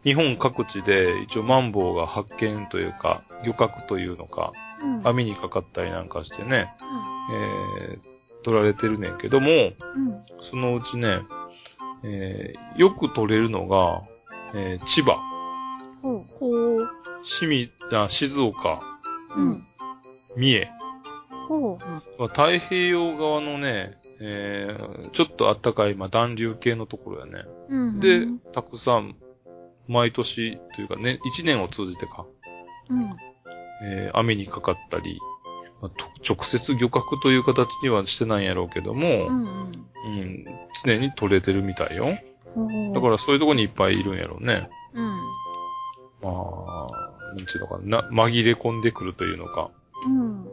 [0.06, 5.08] 日本各地で一応マンボウが発見というか、漁獲というのか、うん。
[5.08, 6.72] 網にかかったりなんかしてね、
[7.90, 9.72] えー、取られてるねんけども、うん。
[10.42, 11.18] そのうちね、
[12.04, 14.02] えー、よく取れるのが、
[14.54, 15.16] えー、千葉、
[16.02, 16.24] ほう。
[16.38, 16.88] ほう。
[17.92, 18.80] あ、静岡、
[19.36, 19.64] うん。
[20.36, 20.68] 三重、
[21.48, 21.78] ほ
[22.20, 22.28] う。
[22.28, 27.44] 太平洋側のね、えー、ちょっとあったかい、まあ、暖流系のところやね。
[27.70, 27.98] うん。
[27.98, 29.16] でうん、たくさん、
[29.88, 32.26] 毎年というかね、一年を通じてか、
[32.90, 33.16] うん。
[33.84, 35.20] えー、網にかかったり、
[35.80, 39.86] まあと直接漁獲という形にはしてないんやろうけども、うん。
[40.06, 40.44] うん、
[40.84, 42.16] 常に取れてるみたいよ。
[42.56, 42.92] うん。
[42.92, 44.68] だからそういうとこにいっぱいいるんやろうね。
[44.94, 45.36] うん。
[46.22, 46.88] まあ、
[47.28, 49.70] なんていうのかな、な紛れ込んでくるというのか。
[50.06, 50.46] うん。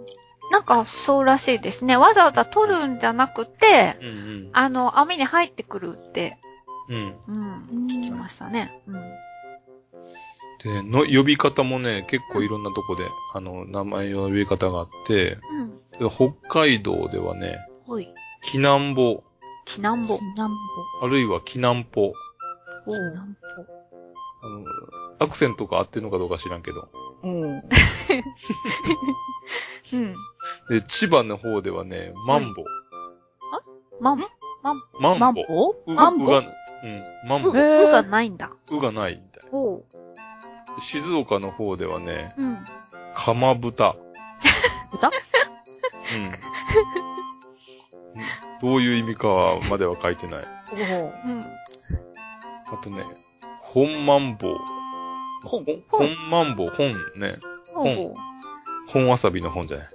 [0.52, 1.98] なんか、そうらしいですね。
[1.98, 4.50] わざわざ取るんじゃなくて、うんうん。
[4.54, 6.38] あの、網に入ってくるって、
[6.90, 7.16] うん。
[7.28, 8.72] うん、聞きましたね。
[8.88, 8.94] うん。
[10.64, 16.00] で、の、呼び方もね、結構いろんなとこで、あの、名前の呼び方があって、うん。
[16.00, 18.08] で北海道ではね、ほい。
[18.42, 19.24] キナンボ、
[19.66, 20.18] きなんぼ。
[20.36, 20.54] 南
[21.02, 22.14] あるいはキナンポ。
[22.86, 23.36] おう南
[24.42, 24.66] あの、
[25.20, 26.82] アクセントが合ってるのかどうか知らんけど。
[26.82, 26.90] 方。
[27.24, 27.64] うん。
[29.94, 30.16] うん。
[30.70, 32.64] で、千葉の方ではね、マンボ。
[34.02, 34.18] まん、
[34.60, 34.80] マン
[35.14, 35.20] ボ。
[35.20, 35.42] マンボ
[35.88, 36.44] うマンボうが、
[36.84, 37.50] うん、マンボ。
[37.50, 38.52] う、へーうがないんだ。
[38.70, 39.50] うがないみたい。
[39.52, 39.86] おう。
[40.76, 42.58] で静岡の方ではね、うん。
[43.16, 43.96] かまぶた。
[44.92, 45.08] 豚？
[45.08, 45.14] うん。
[48.62, 50.46] どういう意味かはまでは書いてない。
[50.72, 51.42] おうん。
[51.42, 53.04] あとね、
[53.62, 54.58] 本マンボウ。
[55.46, 55.66] 本？
[55.90, 56.30] 本？
[56.30, 57.38] マンボウ、本ね。
[57.76, 58.14] おう。
[58.88, 59.88] 本わさびの本じゃない。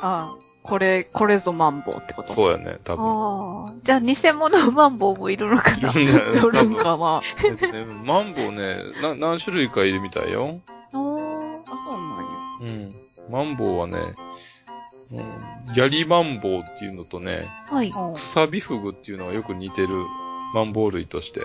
[0.00, 2.32] ああ、これ、これぞマンボウってこと？
[2.32, 3.04] そうやね、多分。
[3.04, 3.72] ああ。
[3.82, 5.90] じゃあ、偽物マンボウもいるのかな？
[5.92, 7.20] いるん かな？
[7.44, 10.60] えっとね、マンボウね、な、何種類かいるみたいよ。
[10.92, 11.60] おー。
[11.72, 12.86] あ、そうなんや。
[12.86, 12.94] うん。
[13.30, 13.98] マンボウはね、
[15.10, 17.88] うん、ヤリマンボウっていうのとね、はい。
[17.88, 19.88] うんクサビフグっていうのがよく似てる
[20.54, 21.40] マンボウ類として。
[21.40, 21.44] へ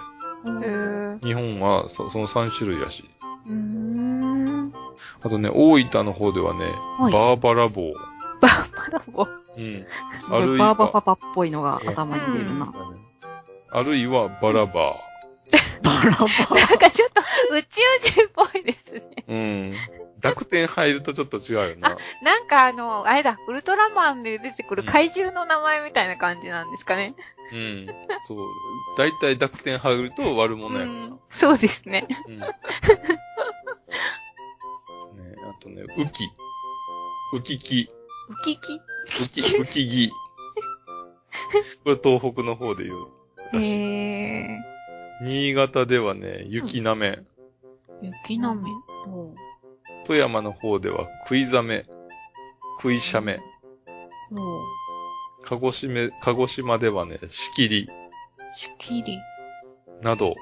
[0.50, 3.10] ー日本はそその3種類らしい。
[3.48, 4.74] うーん。
[5.22, 6.66] あとね、大分の方ではね、
[7.00, 7.94] はいバーバラボウ。
[8.42, 9.28] バーバラボウ。
[9.58, 9.86] うん。
[10.20, 12.74] すごいあるいはバーバパパっぽいのが頭に出るな。
[13.72, 14.96] あるいはバラバ
[15.84, 17.22] バラバなんかちょっと
[17.56, 19.24] 宇宙人っぽいですね。
[19.28, 19.32] ー。
[19.32, 19.74] うん。
[20.22, 21.98] 濁点入るとちょっと違うよな。
[22.22, 27.14] なんかあの、あれだ、ウルトラマンで出てくる怪獣の名前みたいな感じなんですかね。
[27.52, 27.88] うん。
[28.28, 28.38] そう。
[28.98, 30.98] だいたい濁点入ると悪者やから。
[30.98, 32.08] うんそうですね。
[32.28, 32.40] うん。
[32.40, 32.48] ね
[35.50, 36.30] あとね、ウキ。
[37.34, 37.90] ウキキ。
[38.30, 40.12] ウキキウキ、ウキギ。
[41.84, 43.08] これ東北の方で言う
[43.52, 43.72] らしい。
[43.72, 44.60] へ
[45.22, 47.10] 新潟ではね、雪なめ。
[47.10, 47.24] ー。
[48.02, 48.64] 雪なめ。
[50.06, 51.86] 富山の方では食いざめ。
[52.82, 53.38] 食いしゃめ。
[54.30, 54.62] もう、
[55.44, 57.88] 鹿児島、鹿児島ではね、しきり。
[58.54, 59.18] しきり。
[60.02, 60.36] など、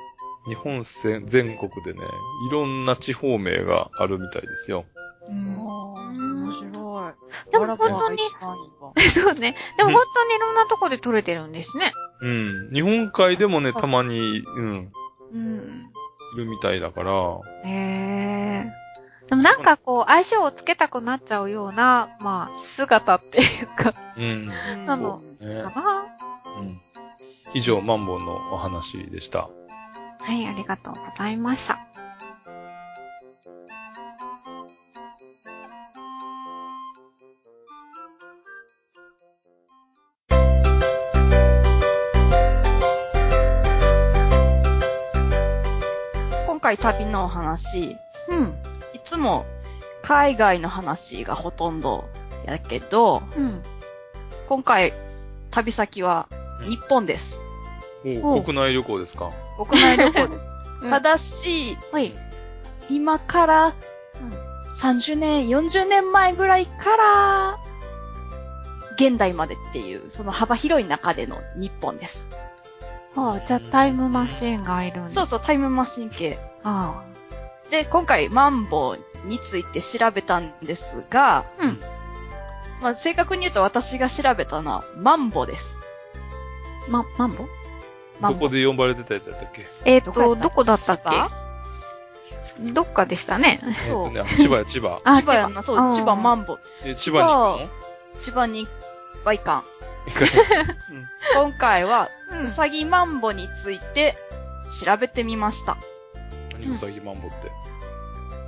[0.48, 2.00] 日本全全国でね、
[2.50, 4.86] いろんな地方名があるみたいですよ。
[5.28, 5.56] うん。
[5.56, 6.81] 面白い。
[7.52, 8.20] でも本当に
[9.10, 9.56] そうね。
[9.78, 11.92] でも本当にいろんなとこで撮れてるんですね。
[12.22, 12.70] うん。
[12.74, 14.92] 日本海でもね、たまに、うん、
[15.34, 15.92] うん。
[16.36, 17.12] いるみたいだから、
[17.66, 18.72] へえ。
[19.28, 24.48] でもなんかこう、相性をつけたくなっちゃうような、まあ、姿っていうか、うん。
[24.86, 26.06] なのねかな。
[26.60, 26.80] うん。
[27.54, 29.50] 以上、マンボウのお話でした。
[30.20, 31.91] はい、ありがとうございました。
[46.78, 47.98] 回旅のお話、
[48.30, 48.56] うん。
[48.94, 49.46] いつも
[50.02, 52.06] 海外の話がほとんど
[52.46, 53.62] やけど、うん。
[54.48, 54.94] 今回
[55.50, 56.28] 旅先は
[56.64, 57.40] 日本です。
[58.24, 59.30] おう国内旅行ですか？
[59.70, 60.38] 国内旅行で
[60.84, 62.14] うんただし、はい。
[62.90, 63.74] 今から
[64.82, 67.60] 30年、40年前ぐらいから、
[68.96, 72.28] 現代までっていう、その幅広い中での日本です。
[73.14, 75.16] はあ、じゃあタイムマシーンがいるんです。
[75.16, 76.40] そうそう、タイムマシン系。
[76.64, 77.04] あ
[77.70, 81.46] で、今回、マンボウについて調べたんですが、あ。
[81.60, 81.80] うん。
[82.82, 85.78] まあ、正確に言うと私が調べたのは、マンボです。
[86.90, 87.38] ま、マンボ？
[87.38, 87.50] ど
[88.20, 89.66] マンボこで呼ばれてたやつやったっけ？
[89.86, 93.60] えっ、と、どこだったっけどっかでしたね。
[93.88, 95.02] そうえっとね、千葉や、千葉。
[95.04, 96.60] あ千葉やんな、そう、千葉マンンボウ。
[96.84, 97.70] え、千葉に
[98.20, 98.68] 千葉に
[99.24, 99.64] はいかん。
[101.36, 104.18] 今回は、うんうさぎマンボについて
[104.84, 105.78] 調べてみました。
[106.66, 106.72] うん。
[106.74, 107.52] 何うさぎマンボって。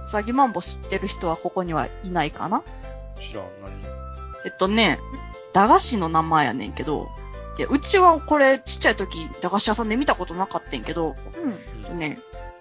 [0.05, 2.63] うさぎマンボ知ってる人はここにはいないかな？
[3.15, 3.73] 知らん、何？
[4.45, 4.99] えっとね、
[5.53, 7.07] 駄菓子の名前やねんけど、
[7.57, 11.51] で、うちはこれちっちゃい時駄菓子屋さんで見たことなかったんけど、うん。
[11.51, 12.17] えっとね、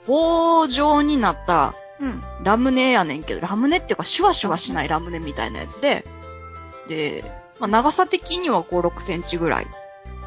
[0.06, 2.20] 棒状になったうん。
[2.42, 6.04] ラムネやねんけど、ラムネっていうかシュワシュワしないラムネみたいなやつで、
[6.88, 7.24] で、
[7.60, 9.66] まあ、長さ的には5、6センチぐらい。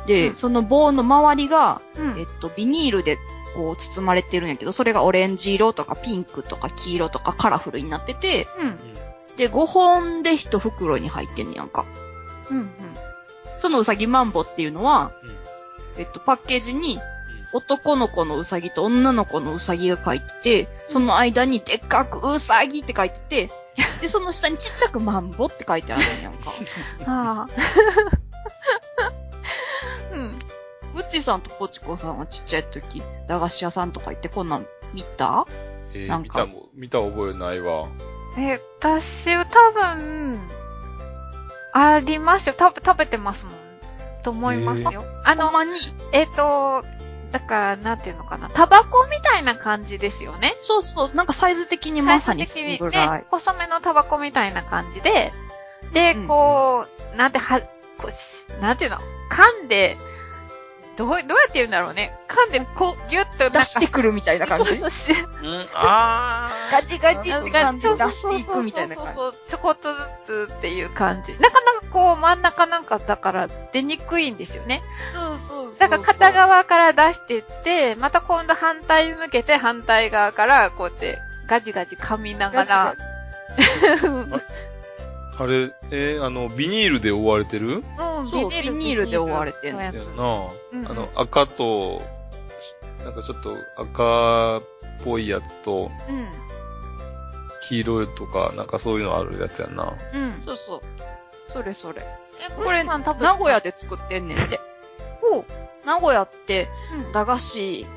[0.05, 2.19] で、うんその棒の周りが、うん。
[2.19, 3.17] えっと、ビニールで
[3.55, 8.77] こう包まれてるんやけど、それがオレンジ色とかピンクとか黄色とかカラフルになってて、うん。
[9.37, 11.85] で、5本で1袋に入ってんねやんか。
[12.51, 12.69] うん。
[13.57, 15.11] そのうさぎマンボっていうのは、
[15.97, 16.99] えっと、パッケージに
[17.53, 23.49] 男の子のうさぎと女の子のうさぎが書いてて、その間にでっかくうさぎって書いてて、
[24.01, 26.51] で、その下にちっちゃくマンボって書いてあるんやんか。
[27.07, 27.49] ああ。
[30.15, 30.31] うん。
[30.95, 35.45] うっちーさんとポチコさんはちっちゃい時、駄菓子屋さんとか行ってこんなん見た？
[35.93, 37.87] えー、なんか見たも、見た覚えないわ。
[38.37, 40.39] え、私は多分、
[41.73, 42.55] ありますよ。
[42.57, 43.53] 多分食べてますもん。
[44.23, 45.03] と思いますよ。
[45.25, 45.73] あの、ほんまに？
[46.13, 46.83] えっ、と、
[47.31, 48.49] だから、なんていうのかな。
[48.49, 50.53] タバコみたいな感じですよね。
[50.61, 53.19] そうそう、なんかサイズ的にまさにそのぐらい。
[53.19, 55.31] ね、細めのタバコみたいな感じで、
[55.93, 57.59] で、うんこう、なんては、
[57.97, 58.97] こうしなんていうの？
[59.29, 59.97] 噛んで、
[60.97, 62.17] どう、どうやって言うんだろうね。
[62.29, 64.65] 噛んで、こう、ギュッと出してくるみたいな感じ？
[64.77, 65.45] そうそうそう。
[65.45, 69.11] うん、あガチガチって感じでそう出していくみたいな感じ？
[69.11, 69.93] そうそうそうそう、ちょこっと
[70.25, 71.33] ずつっていう感じ。
[71.33, 74.81] なかなかこう、真ん中なんかだから出にくいんですよね。
[75.11, 75.79] そうそうそう。
[75.79, 83.03] だから片側から出してって、また今度反対向けて反対側からこうやってガジガジ噛みながガチガらチ。
[85.39, 85.43] あ。
[85.43, 87.75] あれ、えーあの、ビニールで覆われてる？
[87.75, 90.47] うん、そうビニールで覆われてんののやつやな。
[90.73, 92.01] うんあの、赤と、
[93.03, 94.61] なんかちょっと赤っ
[95.03, 96.27] ぽいやつと、うん。
[97.67, 99.93] 黄色いとか、なんかそういうのあるやつやんな。
[100.13, 100.33] うん。
[100.45, 100.81] そうそう。
[101.47, 102.01] それそれ。
[102.01, 104.59] え、これ、さん多分、名古屋で作ってんねんって。
[105.21, 105.45] ほう。
[105.85, 106.67] 名古屋って、
[107.05, 107.11] うん。
[107.11, 107.87] 駄菓子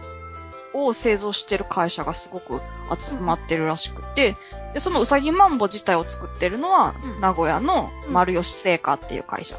[0.74, 2.60] を製造してる会社がすごく
[2.98, 4.36] 集まってるらしくて、
[4.78, 9.56] で、そのうさぎマンボ自体を作ってるのは、うん名古屋のうん丸吉製菓っていう会社。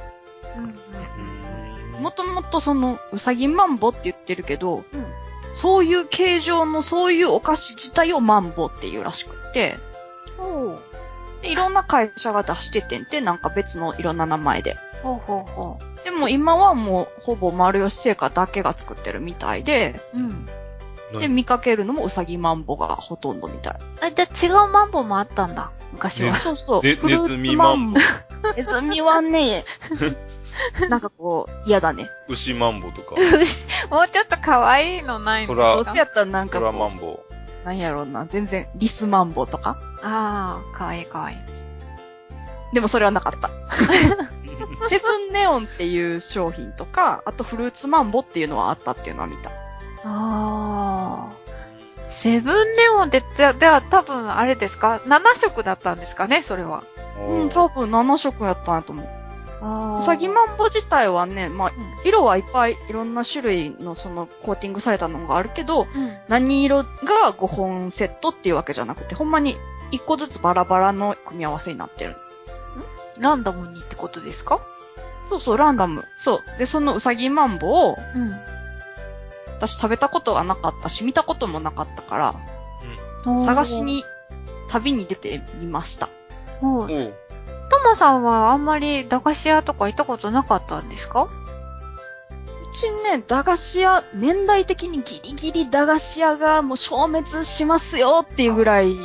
[0.55, 0.63] うん。
[0.63, 2.01] うん。
[2.01, 4.84] もともとそのうさぎマンボって言ってるけど、うん。
[5.53, 9.75] そういう形状のそういうお菓子自体をマンボっていうらしくって、
[10.38, 10.79] ほう。
[11.41, 14.77] で、いろんな会社が出しててんて、なんか別のいろんな名前で。
[15.03, 20.17] ほうほうほでも今はもうほぼ丸吉製菓だけが作ってるみたいで、う。
[20.17, 20.45] うん。
[21.13, 23.74] で、見かけるのもうさぎマンボがほとんどみたい。
[24.02, 25.72] あ、じゃあ違うマンボウもあったんだ。
[25.91, 26.36] 昔は。
[26.36, 26.84] そうそう。
[26.84, 28.00] ねフルーツネズミマンボ。
[28.56, 29.63] ネズミはね、
[30.89, 32.08] なんかこう、嫌だね。
[32.28, 33.15] 牛マンボとか、
[33.89, 37.24] もうちょっと可愛いのないのどうせやったらなんかトラマこンボ。
[37.63, 39.78] う、なんやろうな、全然、リスマンボとか。
[40.04, 41.38] ああ、可愛い可愛い。
[42.74, 43.50] でもそれはなかった。
[44.88, 49.52] セブンネオンっていう商品とか、あとフルーツマンボっていうのはあったっていうのは見た。
[50.06, 51.36] ああ。
[52.08, 56.42] セブンネオンって、じゃ、では多分あれですか ?7 色だったんですかね？
[56.42, 56.84] それは。
[57.30, 59.08] うん、多分7色やったんやと思う。
[59.62, 61.74] あうさぎマンボ自体はね、まあん、
[62.06, 65.88] 色はいっぱいいろんな種類のそのコーティングされたのがあるけど、うん。
[66.30, 69.58] 何色が5本セットっていうわけじゃなくて、ほんまに
[69.92, 72.16] 1個ずつバラバラの組み合わせになってる。
[73.20, 74.62] ランダムにってことですか？
[75.30, 76.06] そうそう、ランダム。
[76.18, 76.58] そう。
[76.58, 78.40] で、そのうさぎマンボを、うん。
[79.60, 82.36] 私食べたことがなかったし、見たこともなかったから、
[83.26, 83.82] おー探し。
[83.82, 84.06] に
[84.69, 86.08] 旅に出てみました。
[86.62, 86.93] おうト
[87.89, 91.24] モさんはあんまり駄菓子屋とか行ったことなかったんですか？
[91.24, 91.30] う
[92.74, 98.95] ちね、駄菓子屋、年代的にギリギリ駄菓子屋がもう消滅しますよっていうぐらい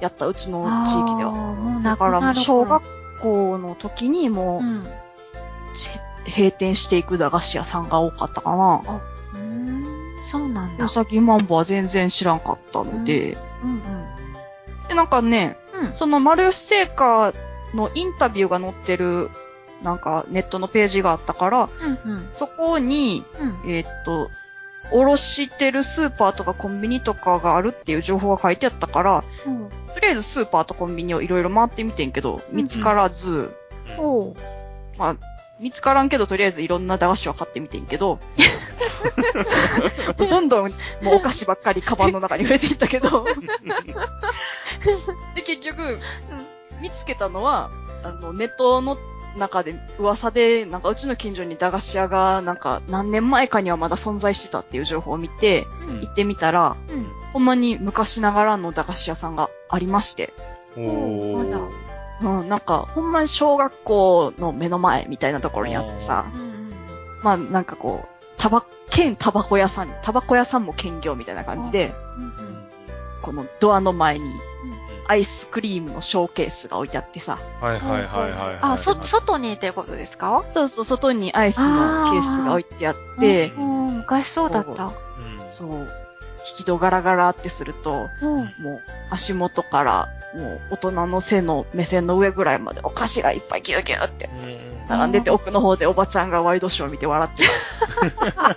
[0.00, 1.30] やった、うちの地域では。
[1.32, 2.82] もうだからもう小学
[3.22, 4.82] 校の時にもう、うん。
[5.72, 5.88] ち
[6.26, 8.82] 閉店していく駄菓子屋さんが多かったかな。
[10.26, 10.88] そうなんだう。
[10.88, 13.82] さぎマンボは全然知らんかったので、うんうん。
[14.88, 15.92] で、なんかね、うん。
[15.92, 17.32] その丸吉製菓
[17.74, 19.30] のインタビューが載ってる、
[19.82, 21.68] なんかネットのページがあったから、
[22.04, 22.28] うんうん。
[22.32, 23.24] そこに、
[23.64, 23.70] うん。
[23.70, 24.28] えーっと、
[24.90, 29.68] おろしてるスーパーとかコンビニとかがあるっていう情報が書いてあったから、うん。
[29.94, 33.54] とりあえずスーパーとコンビニをいろいろ回ってみてんけど、見つからず、
[33.96, 34.34] おう。
[34.98, 35.16] まあ、
[35.58, 38.18] 見つからんけど、とりあえずいろんな駄菓子を買ってみてんけど、
[40.28, 40.70] どんどん
[41.02, 43.24] もうお菓子ばっかりカバンの中に増えていったけど、
[45.34, 45.98] で、結局、
[46.80, 47.70] 見つけたのは、
[48.02, 48.98] あの、ネットの
[49.38, 56.00] 中で噂で、なんかうちの近所に駄菓子屋が、なんか何年前かにはまだ存在してたっていう情報を見て、うん。
[56.00, 57.06] 行ってみたら、うん。
[57.32, 60.32] ほんまに昔ながらの駄菓子屋さんがありまして、
[60.76, 60.80] お
[61.38, 61.58] まだ。
[61.58, 61.85] ー。
[62.22, 66.24] うん、なんか、ほんまに小学校の目の前みたいなところにあってさ。
[67.22, 72.32] まあなんかこう、タバ、兼タバコ屋さん、タバコ屋さんも兼業みたいな感じで、うんうん。
[73.22, 74.30] このドアの前に、
[75.08, 78.58] アイスクリームのショーケースが置いてあってさ、はいはいはいはいはい。
[78.60, 80.44] あ、そ、外にってことですか？
[80.52, 84.86] そうそう、外にアイスのケースが置いてあって、うん、昔そうだった。
[84.86, 84.92] うん
[85.50, 85.88] そう、
[86.48, 88.54] 引き戸ガラガラってすると、うん。
[88.58, 88.80] もう
[89.10, 97.44] 足元から、もう大人の背の目線の上ぐらいまでお菓子がいっぱいギューギューってうん並んでて奥の方でおばちゃんがワイドショー見て笑って
[98.32, 98.56] た。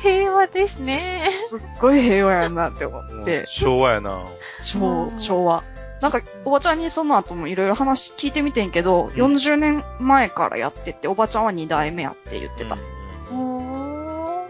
[0.00, 0.96] 平和ですね。
[0.96, 4.24] すっごい平和やなって思って、昭和やな。
[4.60, 5.64] 昭うん昭和。
[6.00, 12.76] なんか、おばちゃんにその後もいろいろ話聞いてみてんけど、40年前からやってて、おばちゃんは2代目やって言ってた。
[13.32, 13.73] うん。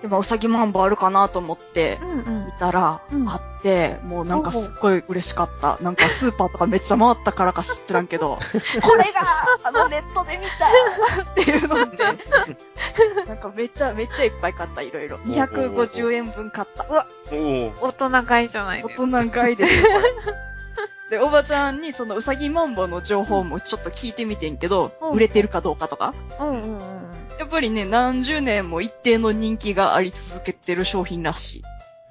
[0.04, 2.52] でも、うさぎマンボあるかなと思って見。
[2.58, 5.78] たら、うんあって、もうなんかすっごい嬉しかった。
[5.80, 9.26] なんかスーパーとかめっちゃ回ったからか知ってらんけど、 これが、
[9.64, 11.96] あのネットで見たっていうので、
[13.26, 15.16] なんかめっちゃめっちゃいっぱい買った、いろいろ。
[15.20, 17.06] 250円分買った。
[17.32, 17.36] お
[17.82, 17.88] お。
[17.88, 21.16] 大人買いじゃないです大人買いですよ、これ。
[21.16, 26.12] で、おばちゃんにそのうさぎマンボの情報もちょっと聞いてみてんけど、うん売れてるかどうかとか。
[26.38, 27.23] うんうんうん。
[27.38, 31.62] やっぱりね、何十年も一定の人気があり続けてる商品らしい。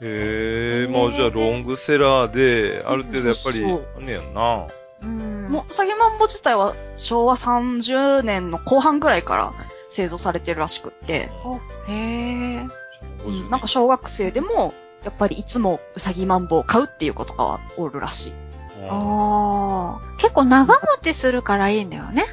[0.01, 4.67] へえ、まあじゃあロングセラーで、ある程度やっぱり、あんねやんな。
[5.01, 5.49] うん。
[5.49, 9.53] もう、うさぎマンボ自体は昭和30年の後半ぐらいから
[9.89, 11.29] 製造されてるらしくって、
[11.87, 12.67] へえ。
[13.25, 14.73] うんなんか小学生でも、
[15.05, 18.33] やっぱりいつもうさぎマンボを買うっていうことがはおるらしい。
[18.89, 20.17] ああ。
[20.17, 22.25] 結構長持ちするからいいんだよね。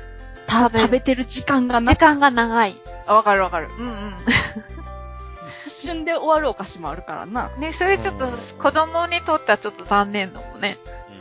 [0.50, 2.74] た食べる食べてる時間がな時、間が長い。
[3.06, 3.68] あわかるわかる。
[3.78, 4.14] うんうん。
[5.66, 7.50] 一瞬で終わるお菓子もあるからな。
[7.58, 8.26] ね、それちょっと
[8.58, 10.78] 子供にとってはちょっと残念だもんね。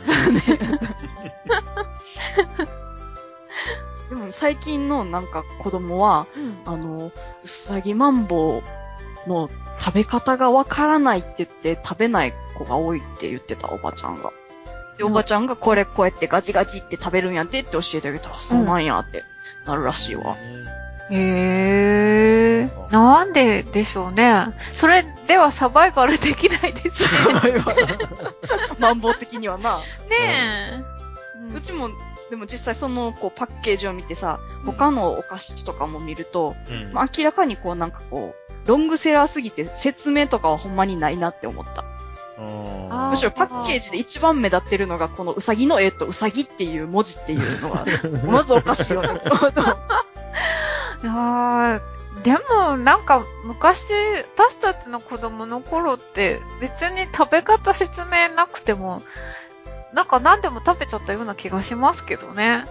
[4.08, 6.58] でも最近のなんか子供は、うん。
[6.64, 7.12] あの、
[7.44, 8.60] うさぎマンボ
[9.28, 14.32] の食べ方がわからないって言って食べない子が多いって言ってた、おばちゃんが。
[15.00, 19.24] で、おばちゃんがこれこうやってガジガジって食べるんやってって教えてあげたら、そうなんやって
[19.64, 20.36] なるらしいわ。
[21.10, 22.70] へえ。
[22.90, 24.44] なんででしょうね。
[24.72, 27.10] それではサバイバルできないですね。
[28.78, 29.78] マンボウ的にはな。
[29.78, 29.82] ね
[31.50, 31.56] え。
[31.56, 31.88] うちも、
[32.28, 41.84] でも実際そのこうパッケージを見てさ、他のお菓子とかも見ると、うんまあ、明らかにこうなんかこう、ロングセラーすぎて説明とかはほんまにないなって思った。
[42.40, 47.84] うんむしろパッケージで一番目立ってるのがこのうさぎの絵とうさぎっていう文字っていうのが、
[48.26, 49.08] まずおかしいよね。
[51.02, 51.80] いやー
[52.22, 53.84] でも、なんか、昔、
[54.36, 59.00] 私たちの子供の頃って、別に食べ方説明なくても、
[59.94, 62.64] なんか何でも食べちゃったような気がしますけどね。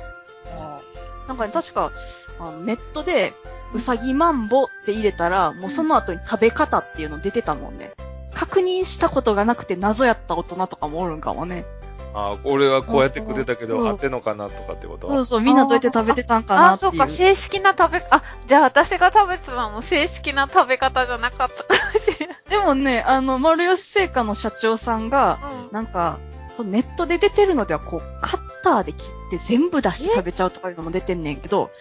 [1.27, 1.91] なんかね、確か、
[2.39, 3.33] あのネットで、
[3.73, 7.93] うさぎマンボって入れたら、もうその後に食べ方っていうの出てたもんね。
[8.39, 11.65] 確認したことがなくて謎やった大人とかもおるんかもね。
[12.13, 15.09] あ、俺はこうやって食ってたけど、合ってんのかなとかってこと？
[15.09, 16.91] そうそう、みんなどうやって食べてたんかなあ、っていう。
[16.91, 22.37] そうか、正式な食べ、あ、じゃあ私が食べてたのも正式な食べ方じゃなかったかもしれない。
[22.49, 25.37] でもね、あの、丸吉製菓の社長さんが、
[25.67, 25.69] うん。
[25.71, 26.17] なんか、
[26.63, 31.71] ネットで出てるのでは、こう、カッターで切って全部出して食べちゃうとかいうのも出てんねんけど、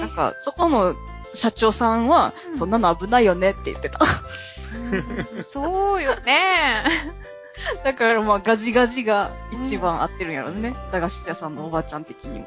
[0.00, 0.94] なんか、そこの
[1.34, 4.00] 社長さんは、うんそんなの危ないよねって言ってた。
[5.36, 6.72] うんそうよね。
[7.84, 9.30] だからまあ、ガジガジが
[9.64, 10.74] 一番合ってるんやろね。
[10.92, 12.46] 駄菓子屋さんのおばちゃん的にも。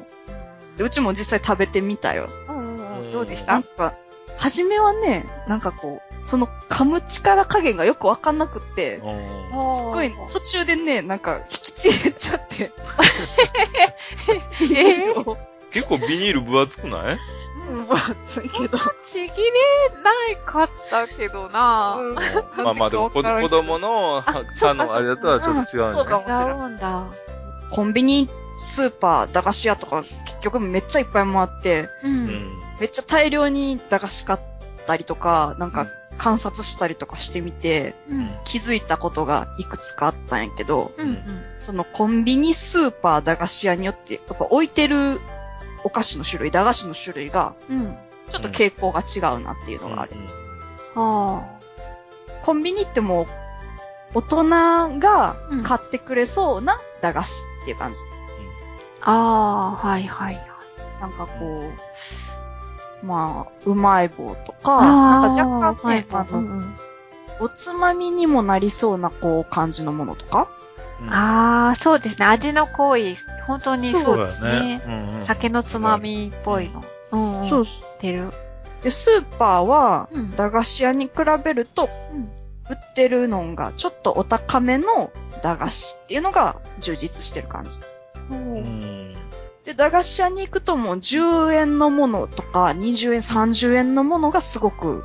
[0.76, 2.28] でうちも実際食べてみたよ。
[2.48, 3.10] うんうんうん。
[3.10, 3.52] どうでした？
[3.52, 3.94] なんか、
[4.36, 9.12] 初めはね、なんかこう、その噛む力加減がよくわかんなくって、うん
[9.76, 12.70] すごい、途中でね、なんか、引きちぎれちゃって。
[14.60, 15.36] ビニー
[15.72, 17.18] 結構ビニール分厚くない？
[17.70, 18.78] うん、分厚いけど。
[19.04, 19.32] ちぎれ
[20.02, 21.96] ないかったけどな。
[21.96, 22.22] うんま
[22.70, 24.22] あまあでも子子供のあ
[24.54, 27.06] 歯のあれだとはちょっと違うんそうかじゃないうんだ。
[27.70, 28.28] コンビニ、
[28.60, 32.08] スーパー、駄菓子屋とか、結局めっちゃいっぱい回って、う。
[32.08, 32.58] うんん。
[32.80, 34.38] めっちゃ大量に駄菓子買っ
[34.86, 35.86] たりとか、なんか
[36.18, 38.28] 観察したりとかしてみて、うん。
[38.44, 41.10] 気づいたことがいくつかあったんやけど、うん。
[41.10, 41.18] うん。
[41.60, 45.20] そのコンビニ、スーパー、駄菓子屋によって、やっぱ置いてる
[45.84, 47.96] お菓子の種類、駄菓子の種類が、うん。
[48.30, 50.12] ちょっと傾向が違うなっていうのがある。
[50.94, 51.48] は
[52.44, 53.26] コンビニってもう、
[54.14, 58.00] 大人がうん買ってくれそうな駄菓子っていう感じ。
[59.02, 59.12] あ。
[59.12, 60.48] ああ、はいはいはい。
[61.00, 62.27] なんかこう、
[63.02, 66.76] まあ、うまい棒とか、あなんかあ若干ね、あの、うんうん
[67.40, 70.48] おつまみにもなりそうな、こう、感じのものとか？
[71.00, 72.26] うんああ、そうですね。
[72.26, 73.14] 味の濃い、
[73.46, 74.82] 本当にそうですだよね。
[74.84, 76.82] うんうん酒のつまみっぽいの。
[77.12, 77.48] うん、うん。
[77.48, 77.64] そう
[78.00, 78.32] てる。
[78.82, 80.30] で、スーパーは、うん。
[80.32, 81.12] 駄菓子屋に比
[81.44, 82.28] べると、うん
[82.70, 85.10] 売ってるのが、ちょっとお高めの
[85.42, 87.70] 駄菓子っていうのが充実してる感じ。
[88.30, 89.14] うん
[89.68, 95.04] で、駄菓子屋に行くともう10円のものとか、20円、30円のものがすごく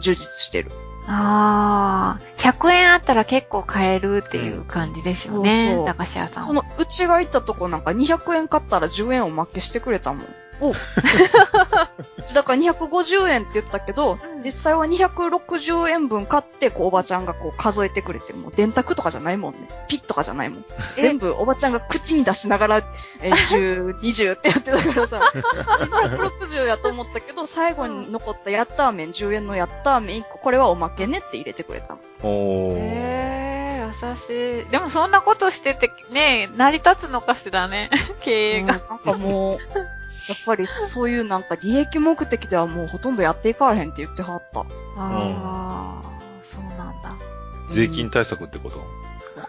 [0.00, 0.70] 充実してる。
[1.08, 5.82] ああ、100円あったら結構買えるっていう感じですよそうねそ。
[5.82, 6.46] う駄菓子屋さんは。
[6.46, 10.26] その、うちが行ったとこなんか200円買ったら10円おまけしてくれたもん。
[10.60, 10.72] お
[12.34, 19.66] だから250円って言ったけど、うん実際は260円分買って、こう、おばちゃんがこう数えてくれて、もう電卓とかじゃないもんね。
[19.88, 20.64] ピッとかじゃないもん。
[20.96, 21.02] え？
[21.02, 22.76] 全部おばちゃんが口に出しながら、
[23.22, 23.34] えー、
[23.98, 25.32] 10、20ってやってたからさ、
[25.80, 31.98] 260やと思ったけど、最後に残ったヤッター麺、10円のヤッター麺1個、これはおまけねって入れてくれたの。
[32.22, 32.72] おー。
[32.76, 34.70] へえ、優しい。
[34.70, 37.90] でもそんなことしてて、ね、成り立つのかしらね、
[38.20, 38.74] 経営が。
[38.74, 39.58] うんなんかもう、
[40.28, 44.60] やっぱりそういうなんか利益目的ではもうほとんどやっていかれへんって言ってはった。
[44.60, 44.66] わ
[44.98, 47.14] ああ、そうなんだ。
[47.68, 48.80] 税金対策ってこと？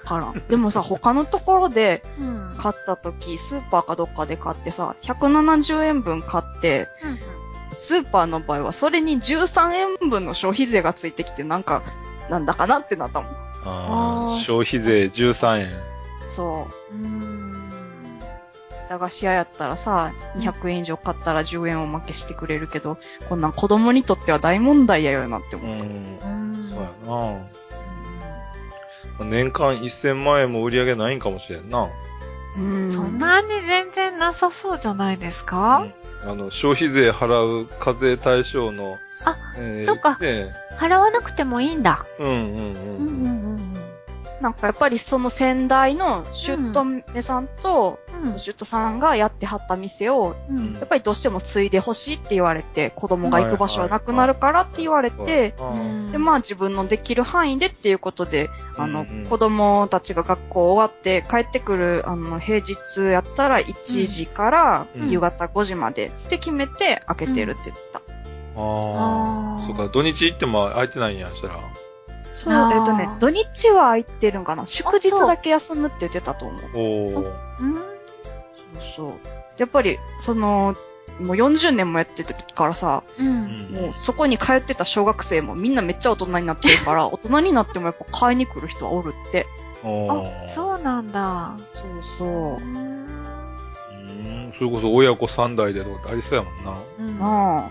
[0.05, 0.43] からん。
[0.49, 2.53] でもさ、他のところでうん。
[2.57, 7.19] 買った時、スーパーかどっかで買ってさ、170円分買って、うん
[7.79, 11.83] スーパーの場合はそれに13円分の消費税がついてきてなんか、
[12.27, 13.29] なんだかなってなったもん。
[13.65, 15.71] ああ、消費税13円。
[16.27, 16.95] そう。
[16.95, 17.36] うん。
[18.89, 25.83] 駄菓子屋やったらさ、200円以上買ったら10円おまけしてくれるけど、こんなん子供にとっては大問題やよなってう思った。
[25.83, 25.87] ん。
[25.87, 25.93] う
[26.51, 26.89] んそうや
[29.19, 29.25] な。
[29.25, 31.87] 年間1000万円も売り上げないんかもしれんな。
[32.57, 32.91] うん。
[32.91, 35.85] そんなに全然なさそうじゃないですか、
[36.25, 42.05] あの、消費税払う課税対象の、あ、えーそっかね払わなくてもいいんだ。
[42.19, 42.55] うんうんうん。
[42.55, 43.86] うんうんうん
[44.41, 48.39] なんかやっぱりその先代のシュットメさんと、うん。
[48.39, 50.73] シュットさんがやってはった店を、うん。
[50.73, 67.99] やっぱりどうしても継いでほしいって言われて、子供が行く場所はなくなるからって言われて、うんで、まあ自分のできる範囲でっていうことで、あの、うんうん子供たちが学校終わって帰ってくる、あの、平日やったら1時からうん夕方5時までって決めて開けてるって言ってた。
[67.99, 69.63] ああ。
[69.67, 71.59] そっか、土日行っても空いてないんや、したら。
[72.43, 74.65] そう、えっとね、土日は空いてるんかな？
[74.65, 76.61] 祝日だけ休むって言ってたと思う。
[76.73, 77.15] おー。
[77.61, 77.75] うん。
[77.75, 77.83] そう
[78.95, 79.13] そう。
[79.57, 80.75] やっぱり、その、
[81.19, 83.69] もう40年もやってるからさ、うん。
[83.71, 89.47] もうそこに通ってた小学生もみんなめっちゃ大人になってるから、 大人になってもやっぱ買いに来る人はおるって。
[89.83, 91.53] あ、そうなんだ。
[91.73, 92.29] そうそう。
[92.29, 93.07] うん。
[93.95, 94.53] うん。
[94.57, 96.73] それこそ親子三代でとかってありそうやもんな。
[96.99, 97.19] うん。
[97.19, 97.69] なあ。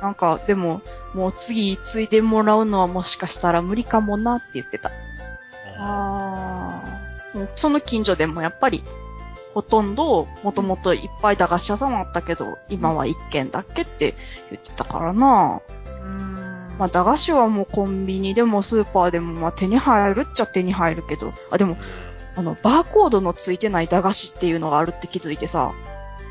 [0.00, 0.82] なんか、でも、
[1.14, 4.90] もう次継いでもらうのはもしかしたら無理かもなって言ってた。
[5.80, 6.82] あ
[7.34, 8.82] もうその近所でもやっぱり、
[9.54, 14.14] ほとんど、もともといっぱい駄菓子屋さんあったけど、今は一軒だけって
[14.50, 15.56] 言ってたからな。
[15.56, 15.60] あ。
[16.02, 16.34] うん。
[16.78, 21.76] まあ駄菓子はもうコンビニでもスーパーでもまあ手に入るっちゃ手に入るけど、あ、でも、
[22.36, 25.72] あの、バーコードのついてない駄菓子っていうのがあるって気づいてさ、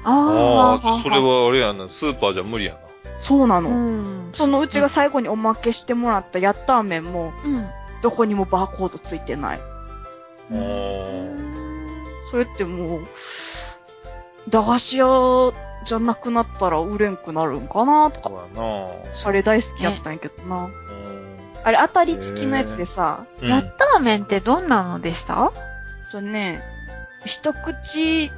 [0.06, 2.80] あああ、それはあれやな、スーパーじゃ無理やな。
[3.20, 3.70] そうなの。
[3.70, 4.30] うん。
[4.34, 7.68] そのうちが最後におまけしてもらったヤッター麺も、うん。
[8.02, 9.60] どこにもバーコードついてない。
[10.50, 13.02] それってもう、
[14.50, 15.54] 駄菓子屋
[15.86, 18.32] じゃなくなったら売れんくなるんかなとか。
[19.26, 20.66] あれ大好きやったんやけどな。
[20.66, 20.74] うん
[21.64, 25.52] あれ当たり付きのやつでさ、うんヤッター麺ってどんなのでした？
[26.14, 26.62] とね、
[27.26, 28.32] 一口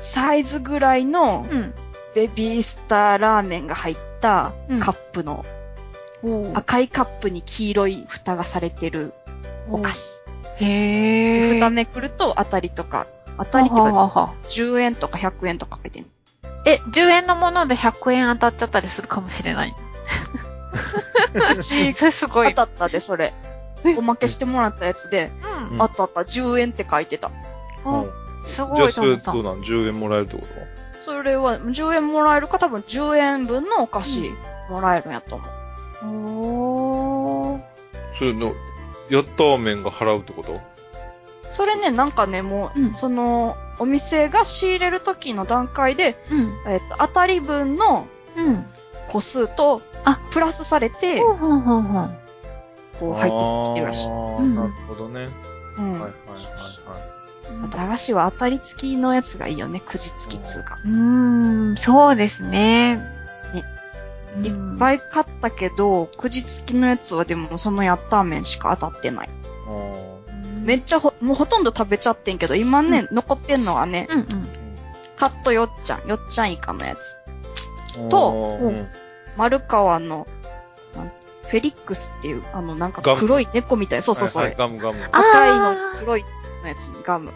[0.00, 1.72] サイズぐらいのうん。
[2.14, 5.44] ベビースターラーメンが入ったうんカップの、
[6.22, 9.12] お赤いカップに黄色い蓋がされてる
[9.70, 10.12] お菓子。
[10.56, 11.54] へー。
[11.58, 13.06] 蓋めくると当たりとか、
[13.38, 16.06] 当たりってかはははは10円とか100円とか書いてる。
[16.66, 19.74] え、10円のもので100円当たっちゃったりするかもしれない？
[21.56, 22.54] うち それすごい。
[22.54, 23.32] 当たったで、それ。
[23.84, 23.96] え？
[23.96, 25.30] おまけしてもらったやつで、
[25.72, 25.82] うん。
[25.82, 27.28] あったあった、10円って書いてた。
[27.84, 28.10] あうん
[28.46, 30.42] すごい、じゃあそうんなん ?10 円もらえるってこ
[31.12, 34.30] それは10円もらえるか多分10円分のお菓子
[34.70, 35.50] もらえるんやと思う。
[36.06, 37.60] おー。
[37.60, 37.64] と
[38.18, 38.54] それの、
[39.10, 40.58] ヤッター麺が払うってこと？
[41.50, 46.72] それね、なんかね、もう、うんその、お店が仕入れる時の段階で、うん。
[46.72, 48.06] えっ、と、当たり分の
[48.36, 48.66] うん。
[49.08, 52.18] 個数と、あプラスされて、ほんほんほんほん。
[52.98, 54.08] こう入ってきてるらしい。
[54.08, 55.28] なるほどね。
[55.76, 55.92] うん。
[55.92, 57.11] はいはいはい
[57.70, 60.78] 駄菓子は当たり付きのやつがいいよね、くじ付きっつうか。
[60.84, 62.96] うーん、そうですね。
[62.96, 63.64] ね
[64.36, 64.46] うん。
[64.46, 69.28] いっぱい買ったけど、くじ付きのやつはでもそのヤッター麺しか当たってない。
[69.66, 70.10] は
[70.62, 70.66] い。
[70.66, 74.26] めっちゃほ、もうほとんど食べちゃってんけど、今ね、残ってんのはね、うんうん。
[75.16, 77.18] カットよっちゃん、よっちゃんイカのやつ。
[77.98, 78.88] うんとうんうん
[79.36, 80.26] 丸川の、
[81.48, 84.02] フェリックスっていう、あの、なんか黒い猫みたい。
[84.02, 84.42] そうそうそう。
[84.42, 84.98] はいはいガムガム。
[85.12, 86.24] あ赤いの黒い
[86.62, 87.32] のやつにガム。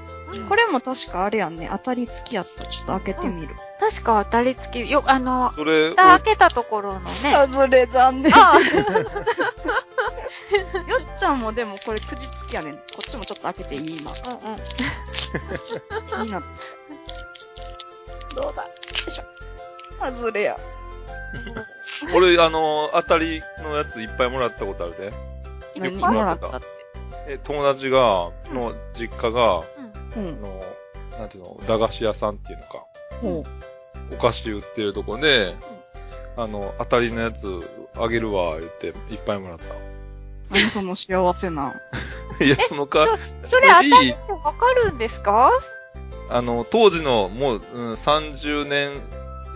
[0.49, 2.67] これも確かあれやんね、当たり付きやった。
[2.67, 3.55] ちょっと開けてみる。
[3.79, 7.07] 確か当たり付き、よ、あの、それ、蓋開けたところのね。
[7.07, 8.33] 外れ残念。
[8.35, 8.55] あ
[10.87, 12.77] よっちゃんもでもこれくじ付きやねん。
[12.77, 14.11] こっちもちょっと開けていい今。
[14.11, 16.25] あ、うんうん。
[16.25, 16.41] いいな。
[18.35, 18.63] どうだ？
[18.65, 18.69] よ
[19.09, 19.25] いしょ。
[20.01, 20.57] 外れや。
[22.15, 25.13] 俺、あの、当たりのやついっぱいもらったことあるで。
[25.77, 25.97] 何？
[25.97, 26.67] もらったって。
[27.27, 29.63] え、友達が、の実家が、
[30.17, 30.49] うんあ。
[30.49, 30.61] の、
[31.19, 32.85] なんていうの、駄菓子屋さんっていうのか、
[33.21, 33.45] ほ
[34.13, 35.55] お菓子売ってるとこで、
[36.37, 37.45] あの、当たりのやつ
[37.99, 38.95] あげるわ、言って、いっ
[39.27, 39.61] ぱいもらっう。
[40.53, 41.75] 何その幸せな。
[42.39, 42.45] た。
[42.45, 43.07] いや、そのか、
[43.43, 44.53] それ当たりってわか
[44.85, 45.51] るんですか？
[46.29, 48.93] あの、当時の、もう、うん、30年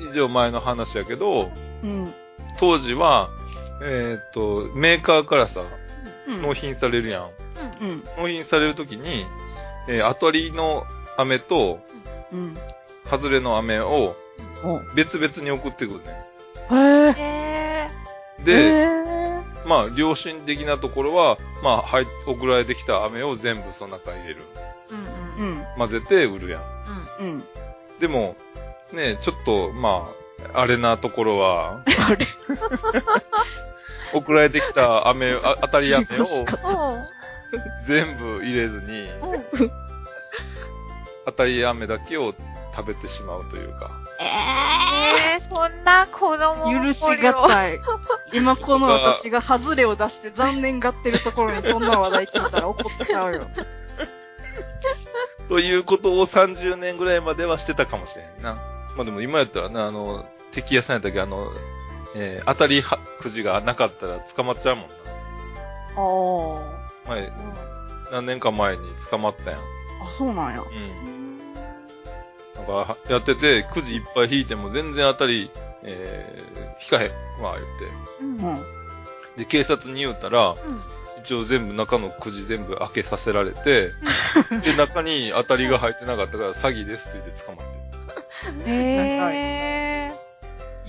[0.09, 1.51] 以上前の話やけど、
[1.83, 2.13] うん。
[2.59, 3.29] 当時は、
[3.83, 5.67] えーっと、メーカーからさ、うん。
[6.29, 7.31] 納品されるやん。
[7.81, 8.05] うん。
[8.19, 9.27] 納品されるときに、
[9.89, 10.85] えー当たりの
[11.17, 11.81] 飴と、
[12.33, 12.55] うん。
[13.05, 14.15] 外れの飴を
[14.65, 16.27] お別々に送ってくるね。
[16.71, 18.45] へー。
[18.45, 24.41] で、へーまあ、良心的なところは、まあ、はい、送られてきた飴を全部その中に入れる。
[24.89, 25.41] ー。
[25.41, 25.57] うんうん。
[25.57, 25.65] うん。
[25.77, 26.63] 混ぜて売るやん。
[27.21, 27.45] うん。
[27.99, 28.37] でも、
[28.93, 30.07] ね、ちょっと、ま
[30.55, 32.27] あ、あれなところは、あれ？
[34.13, 36.27] 送られてきた飴、あ当たり飴を。
[37.87, 39.71] 全部入れずに、うん。
[41.27, 42.35] 当たり飴だけを
[42.75, 43.91] 食べてしまうというか。
[44.21, 47.79] えー、そんな子供の許しがたい。
[48.33, 53.47] 今この私がハズレを出して残念がってるところにそんな話題聞いたら怒っちゃうよ。
[55.49, 58.55] ということを30年ぐらいまではしてたかもしれんな。
[58.97, 61.53] まあでも今やったらな、あの、敵屋さんやったっけ、あの、
[62.17, 64.93] えー当たりはくじがなかったら捕まっちゃうもんな。
[65.97, 67.33] あ前、
[68.13, 69.61] 何年か前に捕まったやん。
[69.61, 69.63] あ。
[70.03, 70.61] あ、そうなんや。
[70.61, 71.37] うん。
[72.57, 75.51] なんか、やってて、くじいっぱい引いても全然当たり、
[75.83, 78.25] えー、引かへんわ、言って。
[78.25, 79.37] うん。
[79.37, 80.57] で、警察に言うたら、うん。
[81.23, 83.91] 一応全部中のくじ全部開けさせられて、
[84.65, 88.65] で、中に当たりが入ってなかったから詐欺ですって言って捕まって。
[88.71, 89.90] へ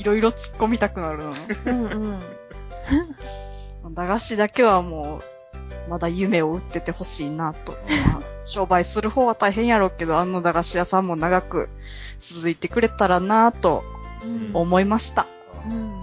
[0.02, 1.32] いろいろ突っ込みたくなるな。
[1.32, 1.70] ー。
[1.70, 2.20] うん
[3.86, 3.94] うん。
[3.94, 5.20] 駄菓子だけはも
[5.88, 7.72] う、まだ夢を売っててほしいなと。
[7.72, 7.78] ま
[8.18, 11.70] あ商売する方は大変やろうけど、あの駄菓子屋さんも長く
[12.20, 13.84] 続いてくれたらなと
[14.26, 15.26] うん思いました。
[15.70, 16.02] うん。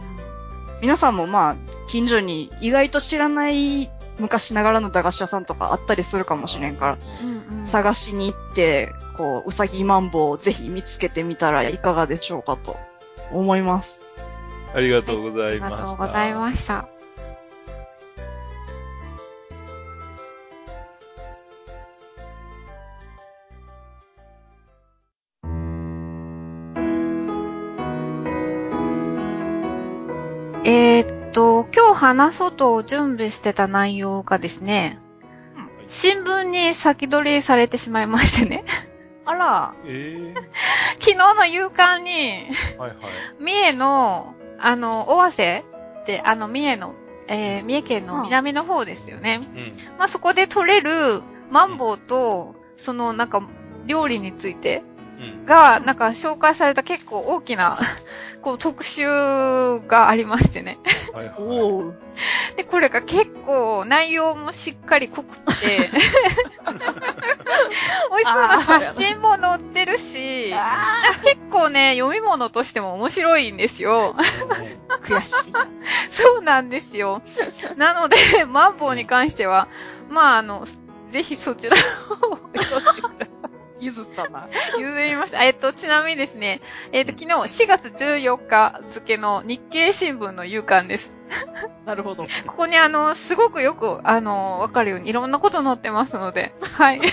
[0.80, 1.56] 皆さんもまあ、
[1.88, 7.66] 近所に意外と知らない昔ながらの駄菓子屋さんとかあったりするかもしれんから、うんうん。
[7.66, 12.76] 探しに行って、こう、うさぎマンボウをぜひ見つけてみたらいかがでしょうかと
[13.32, 14.00] 思います。
[14.74, 15.76] ありがとうござありいました。
[15.78, 16.88] がとうございました。
[30.64, 34.98] えーっと、今日話そうと準備してた内容がですね、
[35.86, 38.64] 新聞に先取りされてしまいましてね。
[39.28, 40.32] あら、え
[40.98, 42.98] 昨日の夕刊に、えはいはい。
[43.38, 45.64] 三重の、あの、尾鷲
[46.00, 46.94] って、あの、三重の、
[47.26, 49.40] えー、三重県の南の方ですよね。
[49.42, 49.58] う
[49.94, 49.98] ん。
[49.98, 53.42] まあ、そこで取れるマンボウと、その、なんか、
[53.84, 54.97] 料理についてうん。
[55.46, 57.78] が、なんか、紹介された結構大きな、
[58.42, 60.78] こう、特集がありましてね。
[61.14, 61.32] はいは
[62.54, 62.56] い。
[62.56, 66.04] で、これが結構、内容もしっかり濃くて、 美味
[68.24, 70.52] しそうな写真も載ってるし、
[71.24, 74.14] 結構ね、読み物としても面白いんですよ。
[75.02, 75.66] 悔しいな。
[76.10, 77.22] そうなんですよ。
[77.76, 78.16] なので、
[78.46, 79.68] マンボウに関しては、
[80.08, 80.64] まあ、あの、
[81.10, 83.37] ぜひそちらを読んでください。
[83.80, 84.48] 譲ったな。
[84.78, 85.42] 譲りました。
[85.42, 86.60] えっと、ちなみにですね、
[86.92, 91.14] えっと、昨日4月14日付の日経新聞の夕刊です。
[91.84, 92.24] なるほど。
[92.46, 96.98] ここにあの、すごくよく、あの、わかるようにいろんなこと載ってますので、はい。
[96.98, 97.08] はい。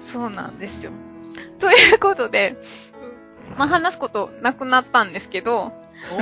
[0.02, 0.92] そうなんですよ。
[1.58, 2.56] ということで、
[3.56, 5.72] まあ、話すことなくなったんですけど、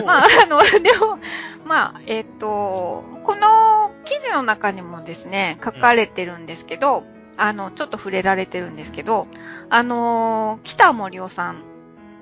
[0.06, 1.18] まあ、あの、でも、
[1.64, 7.04] まあ、えっ、と、この記事の中にもですね、書かれてるんですけど、
[7.36, 9.26] あの、ちょっと触れられてるんですけど、
[9.70, 11.62] あの、北森夫さん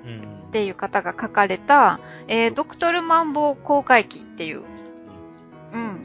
[0.04, 1.98] うんっていう方が書かれた、
[2.28, 4.64] えードクトルマンボウ公開記っていう、
[5.72, 6.02] うん。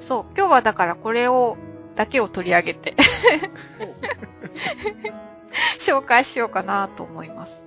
[0.00, 1.56] そう、今日はだからこれを、
[1.94, 2.96] だけを取り上げて、
[5.78, 7.64] 紹介しようかなと思います。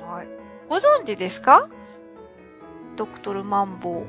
[0.00, 0.28] はい。
[0.68, 1.68] ご存知ですか？
[2.96, 4.06] ドクトルマンボウ。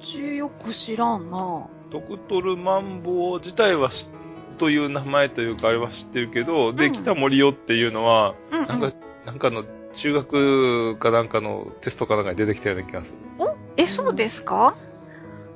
[0.00, 1.66] 中よく知らんな。
[1.90, 4.08] ドクトルマンボウ自体はし
[4.54, 8.66] という名前というかあれは知ってるけど、で、うん北森よっていうのは、うん、うん。
[8.68, 8.92] なんか、
[9.26, 13.16] なんかの中学かなんかのテストかなんかに出てきたような気がする。
[13.38, 13.54] お？
[13.76, 14.74] え、そうですか？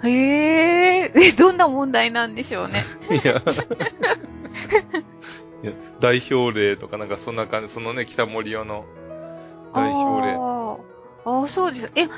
[0.05, 2.85] へえ、 え、どんな問題なんでしょうね。
[3.11, 3.43] いや。
[5.63, 8.85] いや代表例とかなんかそんな感じ、そのね、北森用の、
[9.75, 10.33] 代表例。
[10.35, 10.79] あー
[11.25, 11.91] あー、そうです。
[11.97, 12.11] え、うん、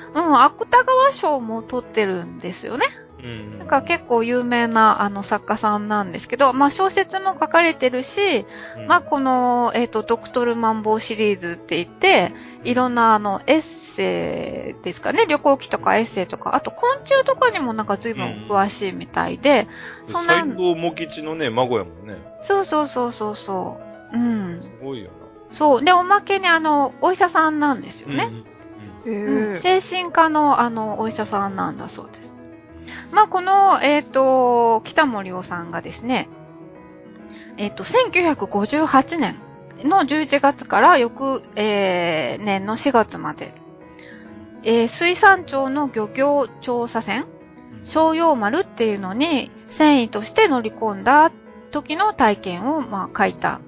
[0.42, 2.84] 芥川賞も取ってるんですよね。
[3.22, 3.58] うん。
[3.58, 8.46] なんか結構有名なあの作家さんなんですけど、まあ小説も書かれてるし、
[8.76, 12.32] うん、まあこの、えっ、と、ドクトルマンボウシリーズって言って、
[12.64, 19.68] いろんなあのエッセイですかね、旅行記とかエッセイとか、あと昆虫とかにもなんか随分詳しいみたいで、
[20.06, 22.16] そんな斎藤茂吉のね、孫やもんね。
[22.42, 23.80] そうそうそうそうそ
[24.12, 24.16] う。
[24.16, 24.60] うん。
[24.60, 25.10] すごいよ
[25.50, 25.84] そう。
[25.84, 28.26] で、おまけにあの、お医者さんなんですよな。
[28.26, 28.32] ね。
[29.06, 29.54] へうんえ。
[29.54, 32.39] 精神科のあの、お医者さんなんだそうです。
[33.12, 36.28] まあ、この、えっ、と、北森夫さんがですね、
[37.56, 39.36] えっ、と、1958年
[39.84, 43.54] の11月から翌、えー年の4月まで、
[44.62, 47.26] えー水産庁の漁業調査船、
[47.82, 51.32] 商用丸っていうのに繊維として乗り込んだ
[51.70, 53.60] 時の体験を、まあ、書いた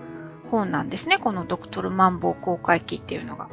[0.50, 1.18] 本なんですね。
[1.18, 3.48] このドクトルマンボウ公開記っていうのが。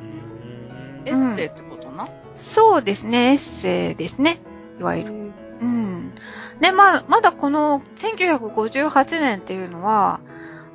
[0.00, 2.08] うんエッセイってことな。
[2.36, 4.38] そうですね、エッセイですね。
[4.78, 5.23] いわゆる。
[5.60, 6.12] うん。
[6.60, 10.20] で、まあ、まだこの1958年っていうのは、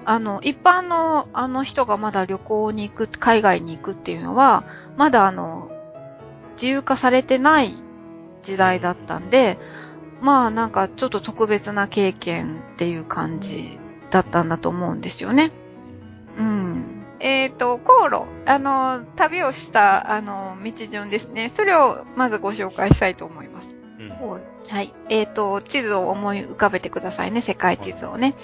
[0.05, 4.63] あの、一般のあの人がまだ旅行に行く、海外に行くっていうのは、
[4.97, 5.71] まだあの、
[6.53, 7.75] 自由化されてない
[8.41, 9.57] 時代だったんで、
[10.21, 15.51] まあなんかちょっと特別な経験っていう感じだったんだと思うんですよね。
[16.37, 17.05] うん。
[17.19, 21.49] えっ、と、航路、あの、旅をした、あの、道順ですね。
[21.49, 23.78] それをまずご紹介したいと思います。
[24.21, 24.41] うんはい。
[24.69, 24.93] はい。
[25.09, 27.41] えっ、と、地図を思い浮かべてくださいね。
[27.41, 28.35] 世界地図をね。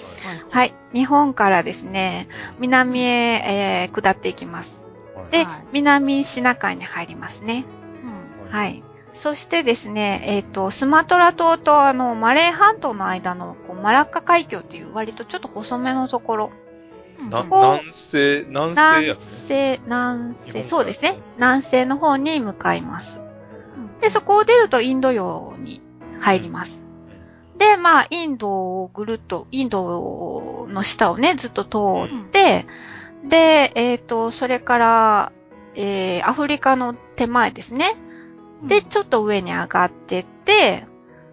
[0.50, 0.74] ははい。
[0.92, 4.84] 日本からですね、南へ、えー下っていきます。
[5.14, 7.64] はいで、はい南シナ海に入りますね。
[8.44, 8.50] うん。
[8.50, 8.82] はい。
[9.14, 16.50] そしてですね、えっ、と、スマトラ島とあの、マレー半島の間の、こう、マラッカ海峡っていう割とちょっと細めのところ。
[17.48, 19.14] こ南西、南西や南ね。
[19.14, 21.18] 西、南西、そうですね。
[21.36, 23.22] 南西の方に向かいます。
[24.00, 25.80] で、そこを出るとインド洋に
[26.20, 26.84] 入ります。
[27.58, 32.66] で、まあ、インドをぐるっと、インドの下をね、ずっと通って、
[33.24, 35.32] で、えっ、と、それから、
[35.74, 37.96] えー、アフリカの手前ですね。
[38.62, 40.86] で、ちょっと上に上がってって、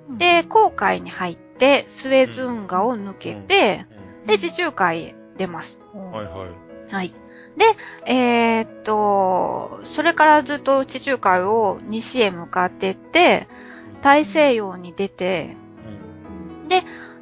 [0.09, 3.85] で、航海に入って、スエズ運河を抜けて、
[4.25, 5.79] で、地中海へ出ます。
[5.93, 6.93] うんはいはい。
[6.93, 7.13] はい。
[7.57, 7.65] で、
[8.11, 13.47] えーっと、それからずっと地中海を西へ向かってって、
[14.01, 15.55] 大西洋に出て、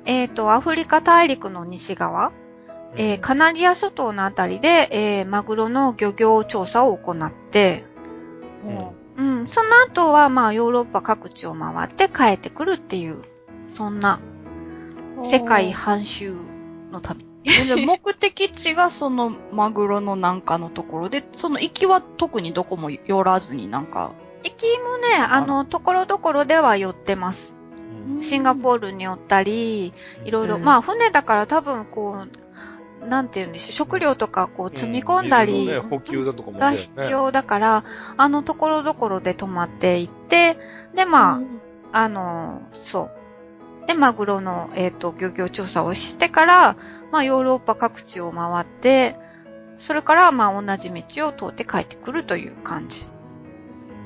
[0.06, 2.32] えーっと、アフリカ大陸の西側、
[2.96, 7.84] えーカナリア諸島のあたりで、えーマグロの漁業調査を行って、
[9.18, 13.22] うん、その後は、まあ、ヨーロッパ各地を回って帰ってくるっていう、
[13.68, 14.20] そんな
[15.24, 16.34] 世界半周
[16.92, 17.31] の旅。
[17.44, 24.12] で目的地がそのマグロのなんかのところで、その行きは特にどこも寄らずになんか、
[24.44, 27.56] 行きもね、あの、ところどころでは寄ってます。
[28.22, 29.94] シンガポールに寄ったり、
[30.26, 30.64] いろいろ、うん。
[30.64, 32.26] まあ船だから多分こ
[33.02, 37.84] う、なんて言うんでしょう、食料とかこう積み込んだり補給だとかもがね必要だから、
[38.18, 40.58] あのところどころで泊まっていって、
[40.96, 41.42] でま
[41.92, 43.10] あ、あの、そ
[43.84, 43.88] う。
[43.88, 46.76] で、マグロの、えっ、と、漁業調査をしてから、
[47.12, 49.16] まあヨーロッパ各地を回って、
[49.78, 53.06] それからまあ同じ道を通って帰ってくるという感じ。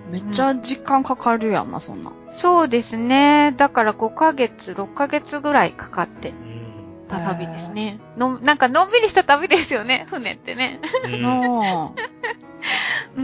[0.10, 2.12] めっちゃ時間かかるやんな、そんな。
[2.30, 3.54] そうですね。
[3.58, 6.56] だから5ヶ月、6ヶ月ぐらいかかってうん
[7.08, 8.00] た旅ですね。
[8.18, 10.80] の、なんかのんびりした旅ですよね、船ってね。
[13.16, 13.24] うん。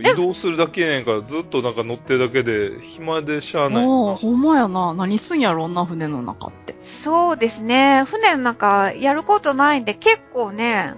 [0.00, 4.14] 移動するだけやねんから、ずっとなんか乗ってるだけで、暇でしゃあないな。
[4.16, 4.94] ほんまやな。
[4.94, 6.74] 何すんやろんな、船の中って。
[6.80, 8.04] そうですね。
[8.06, 10.94] 船の中やることないんで結構ね、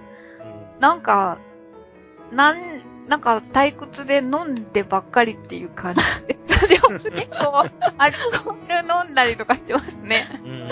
[0.79, 1.39] なんか、
[2.31, 6.45] なん、なんか退屈で飲んでばっかりっていう感じです。
[6.67, 10.25] でも結構アルコール飲んだりとかしてますね。
[10.43, 10.67] うん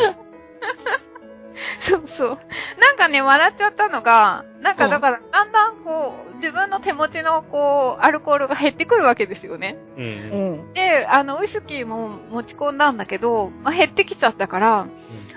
[1.79, 2.37] そうそう。
[2.79, 9.77] なんかね、笑っちゃったのが、なんかだから、だんだんこう、自分の手持ちのこう、アルコールが減ってくるわけですよね。
[9.97, 10.73] うんうん。
[10.73, 14.87] で、あの、ウイスキーも持ち込んだんだけど、まあ、減ってきちゃったから、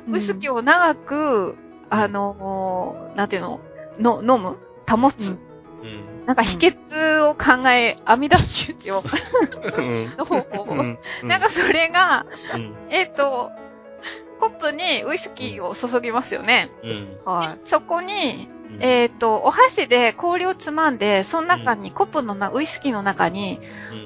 [0.09, 1.57] ウイスキーを長く、
[1.91, 3.61] あの、なんていうの、
[3.99, 4.59] の、飲む？
[4.89, 5.41] 保つ、うん。
[5.83, 6.27] うん。
[6.27, 9.03] なんか秘訣を考え、編み出すんですよ。
[9.77, 10.17] うん。
[10.17, 10.67] の方法を。
[10.67, 10.99] うん。
[11.25, 12.75] なんかそれが、うん。
[12.91, 13.51] えっ、と、
[14.39, 16.71] コップにウイスキーを注ぎますよね。
[16.83, 17.67] うんはい。
[17.67, 23.61] そこに、うんえっ、と、お箸で氷をつまんで、その中に、コップのな、ウイスキーの中に、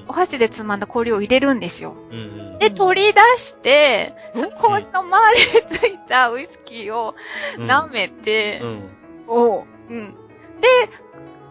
[0.07, 1.97] お箸でつまんだ氷を入れるんですよ。
[2.11, 7.15] うんうんで、取り出して、その氷の周りについたウイスキーを
[7.57, 8.91] うん舐めてう、ん
[9.27, 10.05] おうん。
[10.05, 10.13] で、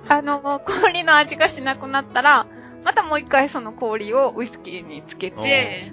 [0.08, 2.46] あの、氷の味がしなくなったら、
[2.84, 5.92] またもう一回その氷をウイスキーにつけて、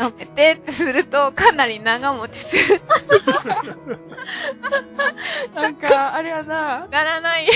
[0.00, 2.80] 飲めてってすると、かなり長持ちする。
[5.54, 7.48] なんか、あれやな、ならない。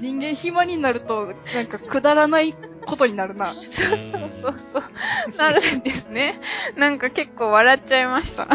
[0.00, 2.54] 人間暇になると、なんかくだらない
[2.86, 3.52] ことになるな。
[3.52, 4.82] そうそうそうそう。
[5.36, 6.40] なるんですね。
[6.76, 8.48] なんか結構笑っちゃいました。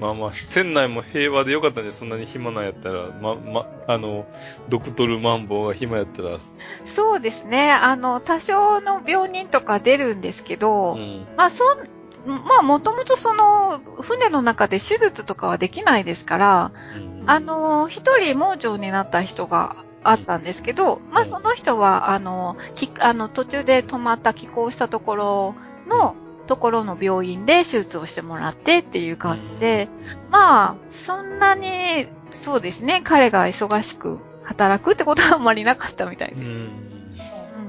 [0.00, 1.92] まあまあ、船内も平和でよかったね。
[1.92, 3.10] そんなに暇なんやったら。
[3.20, 4.26] ま、ま、あの、
[4.68, 6.38] ドクトルマンボウが暇やったら。
[6.84, 7.72] そうですね。
[7.72, 11.26] あの、多少の病人とか出るんですけど、うん。
[11.36, 11.78] まあ、そん、
[12.26, 25.54] まあ、もともとその、船の中で手術とかはできないですから、うんあ、の、一人盲腸になった人があったんですけど、まあ、その人は、あの、き、あの、途中で止まった寄港したところ
[25.88, 26.14] の、
[26.46, 29.88] ところの病院で手術をしてもらってっていう感じで、
[30.30, 36.52] まあ、そんなに、そうですね、彼が忙しく働くってことはあんまりなかったみたいうです。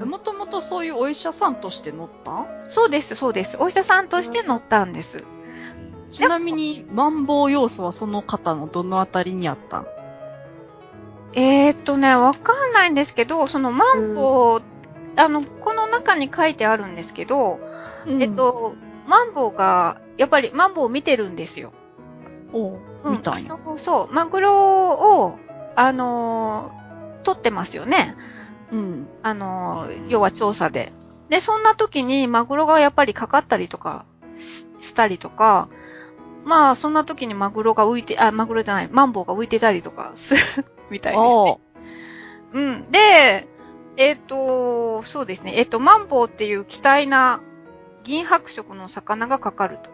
[0.04, 2.42] もともとそういうお医者さんとして乗った？
[2.42, 3.56] んそうです、そうです。
[3.58, 5.24] お医者さんとして乗ったんです。
[6.12, 9.80] ちなみに、マンボウ要素はその方のどのあたりにあった？
[9.80, 9.86] ん
[11.32, 14.62] えー、っとね、わかんないんですけど、そのマンボウ、
[15.18, 17.58] あの、この中に書いてあるんですけど、
[18.06, 18.74] うんえっ、と、
[19.06, 21.72] マンボウが、やっぱりマンボウを見てるんですよ。
[22.52, 23.58] おううんみたいな。
[23.76, 24.90] そう、マグロ
[25.24, 25.38] を、
[25.74, 26.86] あのー
[27.22, 28.14] 取ってますよね。
[28.70, 29.08] うん。
[29.22, 30.92] あのー要は調査で。
[31.28, 34.04] で、そんな時にマグロがやっぱりかかったりとか
[34.36, 35.68] ししたりとか、
[36.44, 41.28] まあ、そんな時にマグロが浮いて、あ、マグロじゃない、マンボウが浮いてたりとかするみたいですね。
[41.28, 42.90] おううん。
[42.92, 43.48] で、
[43.96, 45.54] えっ、と、そうですね。
[45.56, 47.40] えっ、と、マンボウっていう奇体な
[48.06, 49.90] 銀白色の魚がかかると。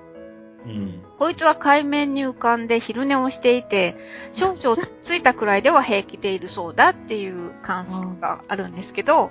[0.67, 1.03] うん。
[1.19, 3.97] こいつは海面に浮かんで昼寝をしていて、
[4.33, 9.31] 少々ついたくらいでは平気でいるそうだっていう感想があるんですけど、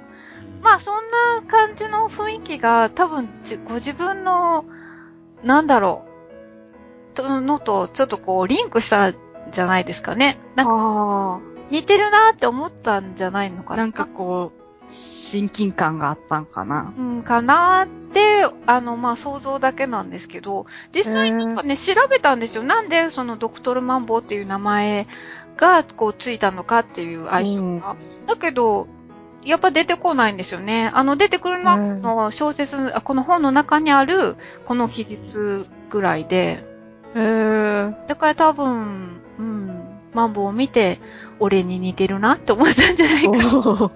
[0.64, 4.66] まあそんな感じの雰囲気が多分じご自分の、
[5.44, 6.06] なんだろ
[7.12, 9.16] う、とのとちょっとこうリンクしたん
[9.52, 10.40] じゃないですかね。
[10.56, 13.84] なんかあ似てるなって思ったんじゃないのかあ、な。
[13.84, 16.94] なんかこう、親近感があったんかな。
[16.98, 22.64] うん、かなーって、あの、まあ、想像だけなんですけど、実際にね、調べたんですよ。
[22.64, 25.08] なんで、そのドクトルマンボウっていう名前
[25.58, 27.96] が、こう、ついたのかっていう相性が。
[28.28, 28.88] だけど、
[29.44, 30.92] やっぱ出てこないんですよね。
[30.94, 36.64] あの、出てくるのの小説、あこの本の中にある、この記述ぐらいで、
[37.16, 37.96] へえ。
[38.08, 41.00] だから多分、うん、マンボウを見て、
[41.40, 43.92] 俺に似てるなって思ったんじゃないか。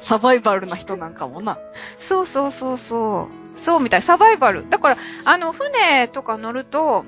[0.00, 1.58] サバイバルな人なんかもな。
[1.98, 3.58] そうそうそうそう。
[3.58, 4.02] そうみたい。
[4.02, 4.68] サバイバル。
[4.68, 7.04] だから、あの、船とか乗ると、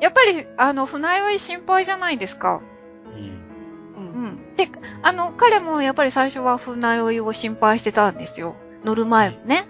[0.00, 2.60] やっぱり、あの、船酔い心配じゃないですか。
[3.06, 4.04] うん。
[4.04, 4.08] う。
[4.08, 4.56] うんん。
[4.56, 4.68] で、
[5.02, 8.56] あの、彼もやっぱり最初は船酔いを心配してたんですよ。
[8.84, 9.66] 乗る前もね。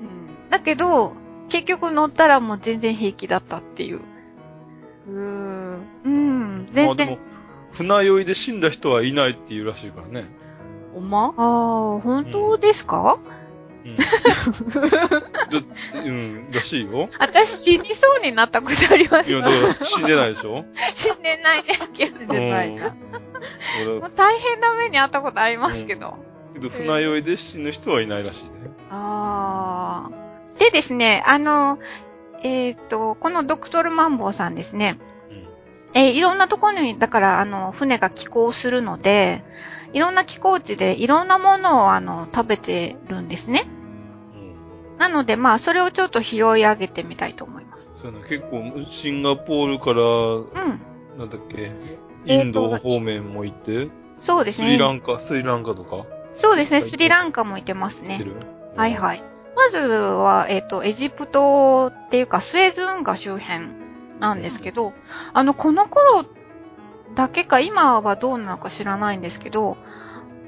[0.00, 0.50] うん。
[0.50, 1.14] だけど、
[1.48, 4.00] 結局乗ったらもう全然平気だったっていう。
[5.08, 5.86] うーん。
[6.04, 6.66] うん。
[6.66, 6.90] ま全然。
[6.90, 7.18] あでも、
[7.72, 10.41] 船酔いで死んだ人はいないっていうらしいからね。
[10.94, 11.34] おま？
[11.36, 13.18] ああ、本当ですか、
[13.84, 13.96] うん。
[13.96, 14.04] だ
[16.04, 17.06] うん、らしいよ。
[17.18, 20.64] 私死にそうになったことありますいや、だから死んでないでしょ？
[20.94, 22.18] 死んでないですけど。
[22.18, 22.94] 出てないな。
[23.86, 26.16] 俺 もう大変な目にあったことありますけど。
[26.54, 28.50] けど船酔いで死ぬ人はいないらしいね。
[28.90, 30.58] ああ。
[30.58, 31.78] でですね、あの、
[32.42, 34.98] えっ、と、このドクトルマンボウさんですね、
[35.30, 35.48] うん。
[35.94, 39.42] えーいろんなところに、だから、あの、船が寄港するので、
[39.92, 43.66] いろんな寄港地でいろんなものを、あの、食べてるんですね。
[44.34, 44.38] う
[44.94, 44.98] ん。
[44.98, 47.90] なので、まあ、それをちょっと拾い上げてみたいと思います。
[48.02, 50.80] そう結構、シンガポールから、うん。
[51.18, 51.72] なんだっけ、
[52.24, 53.88] インド方面も行って、
[54.18, 54.94] そうですスリラね。
[54.94, 56.06] ンカ、スリランカとか？
[56.34, 58.24] そうですね、スリランカもいてますね。
[58.76, 59.22] はいはい。
[59.54, 63.66] まずは、えっ、と、エジプトっていうか、スエズ運河周辺
[64.20, 64.94] なんですけど、
[65.34, 66.24] あの、この頃
[67.14, 69.76] だけか、今はどうなのか知らないんですけど、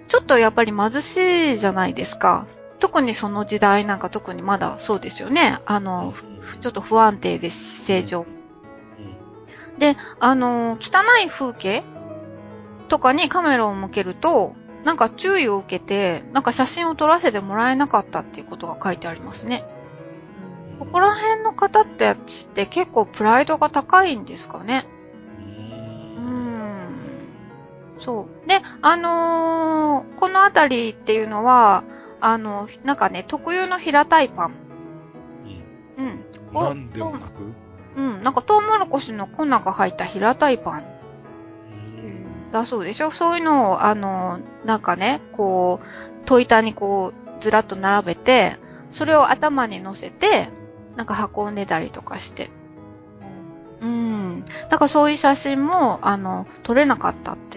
[0.09, 1.17] ちょっとやっぱり貧し
[1.53, 2.47] いじゃないですか。
[2.79, 5.59] 特にその時代なんか特にまだそうですよね。
[5.67, 8.27] あの、ふちょっと不安定です、政情。
[9.73, 9.79] うん。
[9.79, 11.85] で、あの、汚い風景
[12.89, 14.55] とかにカメラを向けると、
[14.85, 19.65] なんか注意を受けて、なんか写真を撮らせてもらえなかったっていうことが書いてありますね。
[20.79, 24.87] ここら辺の方ってやつって結構プライドが高いんですかね。
[27.99, 28.49] そう。
[28.49, 31.85] で、あのーこのあたりっていうのは、
[32.21, 34.55] あの、なんかね、特有の平たいパン。
[35.97, 36.25] うんうん。
[36.55, 37.33] なんでもなく？
[37.97, 38.23] うん。
[38.23, 40.85] なんかトウモロコシの粉が入った平たいパン。
[41.69, 41.71] う
[42.49, 43.11] んだそうでしょ？
[43.11, 48.57] そういうのを、あの、なんかね、こう、戸板にこう、ずらっと並べて、
[48.91, 50.49] それを頭に乗せて、
[50.97, 52.51] なんか運んでたりとかして。
[53.81, 54.45] うん。
[54.71, 57.54] だからそういう写真も、あの、撮れなかったって。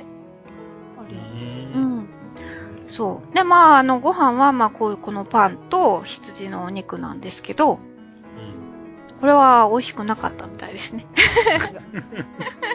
[2.88, 3.36] そう。
[3.36, 7.80] で、まあ、あの、ご飯は、まあ、こういう、このパンと羊のお肉なんですけど、
[9.20, 11.06] これは美味しくなかったみたいですね。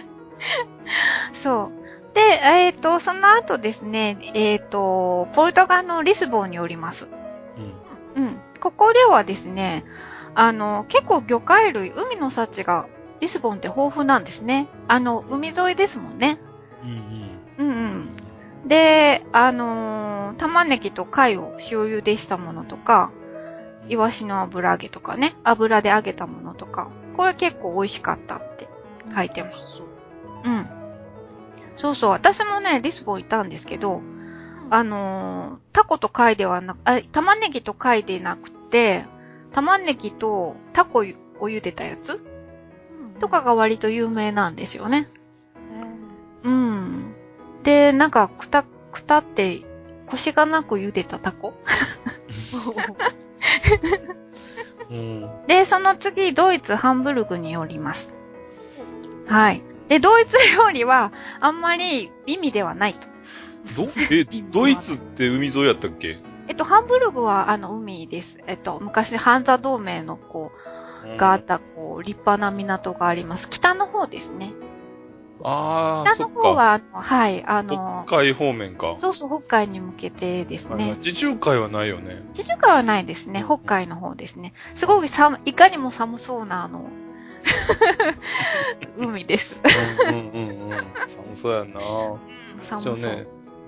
[1.33, 1.71] そ
[2.11, 2.15] う。
[2.15, 7.09] で、えっ、と、その後ですね、えっ、と、ポルトガルのリスボンにおります。
[8.17, 8.41] うんうん。
[8.61, 9.85] ここではですね、
[10.35, 12.87] あの、結構魚介類、海の幸が、
[13.21, 14.69] リスボンって豊富なんですね。
[14.89, 16.39] あの、海沿いですもんね。
[16.83, 17.12] うん。
[18.67, 23.11] で、あのー玉ねぎと貝を塩茹でしたものとか、
[23.87, 28.67] イワシの油揚げとかね、油で揚げたものとか、これ結構美味しかったって
[29.15, 29.83] 書いてます。
[30.45, 30.67] うん。
[31.77, 34.01] そうそう、私もね、リスボンいたんですけど、
[34.71, 39.05] あのータコと貝ではなく、あ、玉ねぎと貝でなくて、
[39.53, 41.03] 玉ねぎとタコを
[41.49, 42.25] 茹でたやつ
[43.21, 45.09] とかが割と有名なんですよね。
[46.43, 47.12] うん。
[47.63, 49.63] で、なんか、くた、くたって、
[50.07, 51.55] 腰がなく茹でたタコ？
[54.91, 58.15] うんで、その次、ドイツ、ハンブルグによります。
[59.27, 59.63] はい。
[59.89, 63.09] で、ドイツ料理は、あんまり美味ではないと。
[63.77, 66.19] ど、え、 ドイツって海沿いやったっけ？
[66.49, 68.39] えっと、ハンブルグは、あの、海です。
[68.47, 70.53] えっと、昔、ハンザ同盟の、こ
[71.07, 73.49] う、があった、こう、立派な港があります。
[73.49, 74.53] 北の方ですね。
[75.45, 78.95] ああ、北の方は、はい、あのか。、北海方面か。
[78.97, 80.97] そうそう、北海に向けてですね。
[81.01, 82.23] 地中海はないよね。
[82.33, 83.45] 地中海はないですね。
[83.45, 84.53] 北海の方ですね。
[84.75, 86.85] すごく寒、いかにも寒そうな、あの、
[88.97, 89.61] 海です。
[90.07, 90.81] うんうんうんうん。
[91.09, 91.81] 寒そうやんな。
[92.59, 92.97] 寒そう。
[92.97, 93.27] じゃあね、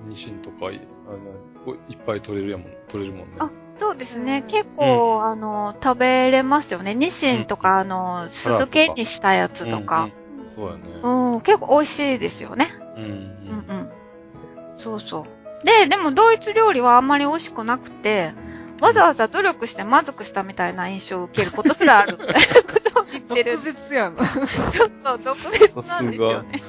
[0.09, 3.37] ニシンとかい、あの、いっぱい取れるやもん、取れるもんね。
[3.39, 4.43] あ、そうですね。
[4.45, 6.95] うん結構、あの、食べれますよね。
[6.95, 9.97] ニシンとか、あの、酢漬けにしたやつとか。
[9.97, 10.24] うんうん
[10.57, 10.81] そうやね。
[11.03, 12.75] うん、結構美味しいですよね。
[12.97, 13.89] うんううんん。
[14.77, 15.27] そうそ
[15.63, 15.67] う。
[15.67, 18.33] で、でもドイツ料理はあんまり美味しくなくて、
[18.81, 23.53] わざわざ努力してまずくしたみたいな印象を受けることすらあるみたいなことを言ってる。
[23.53, 24.25] 毒舌やな。
[24.27, 26.63] そうそう、毒舌なんですよね。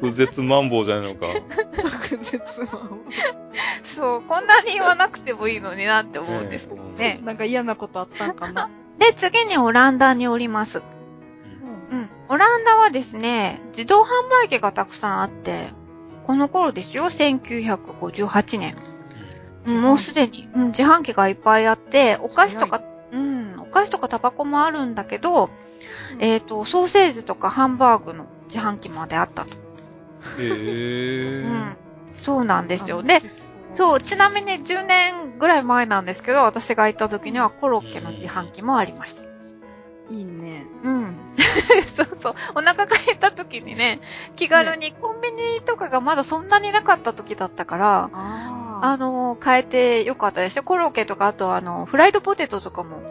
[0.00, 1.26] 毒舌マンボウじゃないのか。
[1.82, 2.88] 毒舌は。
[3.82, 7.20] そう、こんなに言わなくてもいいのになって思うんですけどね。
[7.24, 8.68] なんか嫌なことあったんかな。
[8.98, 10.82] で、次にオランダにおります。
[12.30, 12.34] うん。
[12.34, 15.72] オランダはですね、自動販売機がたくさんあって、
[16.24, 18.76] この頃ですよ、1958年。
[19.66, 25.50] うん、もうすでに、うん、自販機がいっぱいあって、お菓子とか、うん、お菓子とかタバコもあるんだけど、
[26.18, 29.54] えっ、と、ソーセージとかハンバーグの自販機まであったと。
[29.54, 29.58] へ
[30.38, 31.42] え。
[31.42, 31.76] うん。
[32.14, 33.02] そうなんですよ。
[33.02, 33.20] で、
[33.74, 39.29] そう、ちなみに10年ぐらい前なんですけど、私が行った時にはコロッケの自販機もありました。
[40.10, 40.66] いいね。
[40.82, 41.16] うん。
[41.86, 42.34] そうそう。
[42.56, 44.00] お腹が減った時にね、
[44.36, 50.64] 気軽にコンビニとかがまだそんなになかった時だったから、ああの、変えてよかったですよ。
[50.64, 53.02] コロッケとか、あとあの、フライドポテトとかも。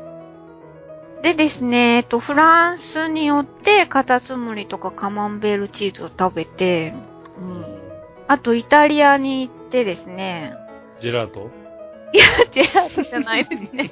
[1.22, 6.94] でですね、えっと、フランスによってカタツムリとかカマンベールチーズを食べて、
[7.40, 7.44] う。
[7.44, 7.80] うんん
[8.28, 10.54] あとイタリアに行ってですね、
[11.02, 11.50] ジェラート？
[12.52, 13.92] ジェラートじゃないですね。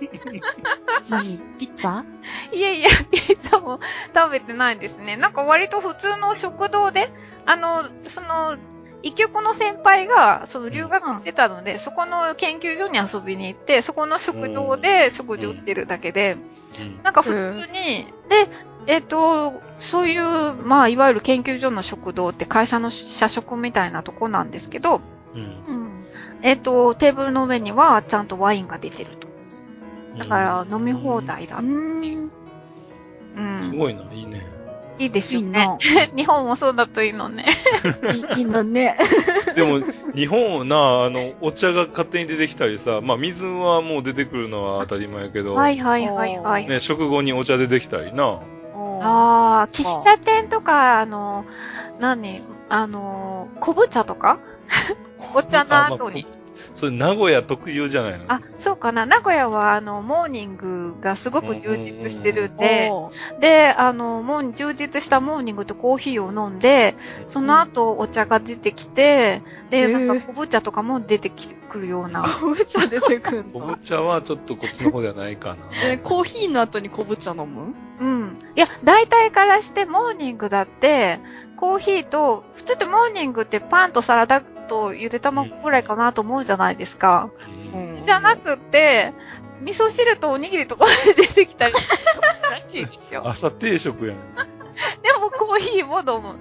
[1.09, 2.03] 何ピッツァ？
[2.51, 3.79] いやいや、ピザも
[4.15, 5.17] 食べてないんですね。
[5.17, 7.11] なんか割と普通の食堂で、
[7.45, 8.57] あの、その、
[9.03, 16.37] 一局の先輩が、その留学してたので、そこの研究所に遊びに行って、そこの食堂で食事をしてるだけで、
[16.79, 17.03] うん。
[17.03, 18.49] なんか普通に、で、
[18.87, 25.01] えっ、と、そういう、まあ、いわゆる研究所の食堂って会社の社食みたいなとこなんですけど、
[25.35, 25.86] うん。
[26.41, 26.45] うん。
[26.45, 29.27] えっ、と、テーブルの上にはちゃんとワインが出てると。
[30.19, 31.57] だから、飲み放題だ。
[31.57, 32.31] うーん。
[33.35, 33.69] うん。
[33.71, 34.45] すごいな、いいね。
[34.99, 35.65] いいですいいよね。
[35.65, 35.77] な。
[36.15, 37.45] 日本もそうだといいのね。
[38.35, 38.95] いいいのね。
[39.55, 39.79] でも、
[40.15, 46.67] 日本はな、あの、お茶が勝手に出てきたりさ、まあ、水はもう出てくるのは当たり前やけど、はいはいはいはい。
[46.67, 48.39] ね、食後にお茶出てきたりな。
[48.99, 51.45] ああ、喫茶店とか、あの、
[51.99, 52.41] 何？
[52.69, 54.39] あの、昆布茶とか？
[55.33, 56.25] お茶の後に。
[56.73, 58.25] それ名古屋特有じゃないの？
[58.27, 59.07] あ、そうかな。
[59.07, 62.91] 名古屋は、あの、モーニングがすごく充実してるんで、
[63.39, 72.21] で、あの、もう充実したモーニングとコーヒーを飲んで、その後お茶が出てきて、で、なんか昆布茶とかも出てきくるような。
[72.23, 75.57] 昆布茶出てくる昆の布茶はちょっとこっちの方ではないかな。
[75.91, 77.73] え、コーヒーの後に昆布茶飲む？
[77.99, 78.37] うん。
[78.55, 81.19] いや、大体からしてモーニングだって、
[81.55, 87.29] コーヒーと、普通ってモーニングってパンとサラダとゆで卵ぐらいかなと思うじゃないですか。
[87.73, 89.13] うんじゃなくって、
[89.61, 93.23] 味噌汁とおにぎりとかで出てきたりするらしいですよ。
[93.27, 94.17] 朝定食やん。
[94.35, 96.39] でもコーヒーも飲む。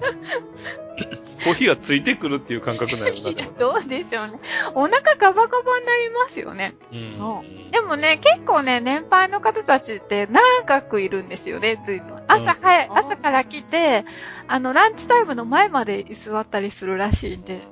[1.44, 4.40] コーヒーがついてくるっていう感覚なのいや、どうでしょうね。
[4.74, 6.74] お腹ガバガバになりますよね。
[6.92, 7.70] うん。
[7.70, 10.26] でもね、結構ね、年配の方たちって
[10.66, 12.22] 長くいるんですよね、ずいぶん。
[12.26, 14.04] 朝早い、うん朝から来て、
[14.48, 17.62] あの、ランチタイムの前まで居座ったりするらしいんで。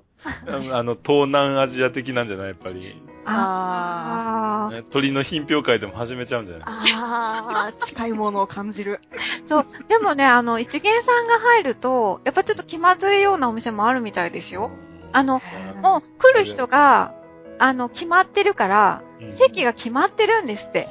[0.73, 2.47] あの、東南アジア的なんじゃない？
[2.49, 3.01] やっぱり。
[3.27, 6.65] あね鳥の品評会でも始めちゃうんじゃない？
[6.97, 9.01] あー、近いものを感じる。
[9.13, 9.67] あ、 そう。
[9.89, 14.71] でもね、あの、一元さんが入ると、やっぱちょっと気まずいようなお店もあるみたいですよ。
[15.13, 15.41] あの、
[15.83, 17.13] もう来る人が、
[17.59, 20.87] あの、決まってるから、うん席が決まってるんですって。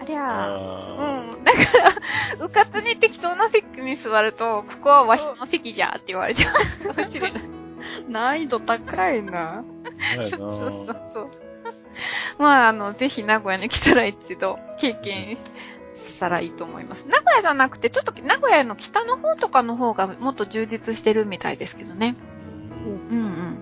[0.00, 0.96] ありゃー。
[0.96, 1.44] うあん。
[1.44, 1.58] だか
[2.38, 6.50] ら、 うかつに適当な席に座ると、ここはわしの席じゃって言われちゃ
[6.90, 7.42] うかもしれない。
[8.08, 9.64] 難易度高いな。
[10.16, 11.30] ーそうそうそうそう。
[12.38, 15.36] まあ、あの、ぜひ名古屋に来たら一度経験
[16.02, 17.06] したらいいと思います。
[17.08, 22.16] 名古屋じゃなくて、ちょっと名古屋の北の方とかの方がもっと充実してるみたいですけどね。
[23.10, 23.58] うんうん。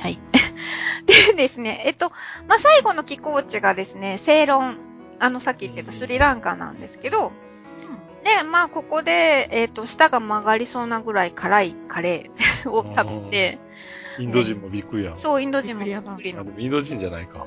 [0.00, 0.18] はい。
[1.06, 2.12] でですね、えっと、
[2.46, 4.78] まあ、最後の寄港地がですね、セイロン。
[5.20, 7.32] あの、さっき言ってたスリランカなんですけど、
[8.24, 13.58] で、まあ、ここで、えっ、と、舌が曲がりそうなぐらい辛いカレーを食べて、
[14.18, 15.18] インド人もびっくりやん。
[15.18, 17.46] そう、インド人もびびっくりインド人じゃないか。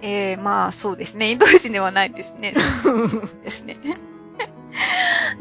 [0.00, 1.30] えー、まあ、そうですね。
[1.30, 2.54] インド人ではないですね。
[3.42, 3.78] ですね。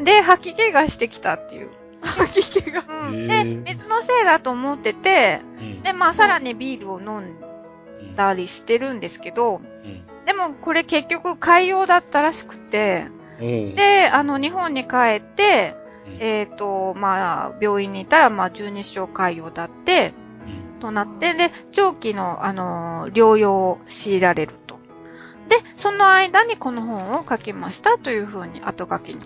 [0.04, 1.70] で、吐き気がしてきたっていう。
[2.02, 2.84] 吐き気が。
[2.88, 13.08] うん、へで、ー水のせいだと思ってて、うんで、まあ、さらにビールを飲んだりしてるんですけど、うんでもこれ結局海洋だったらしくて、
[13.40, 15.74] うんで、あの、日本に帰って、
[16.08, 20.14] うんえっ、と、まあ、病院にいたら、まあ、十二指腸潰瘍だって、
[20.74, 24.78] うんとなって、で、長期の、あのー療養を強いられると。
[25.50, 29.22] で、その間にこの本を書きましたというふうに後書きに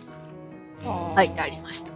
[1.16, 1.94] 書いてありました。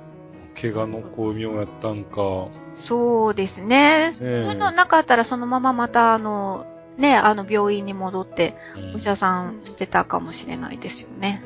[0.59, 2.47] 怪我の巧妙やったんか。
[2.73, 4.11] そうですね。
[4.13, 6.65] そうえいうのなかったらそのまままた、あの、
[6.97, 11.43] ね、あの病院に戻ってうんお医者さんしてたかもしれないですよね。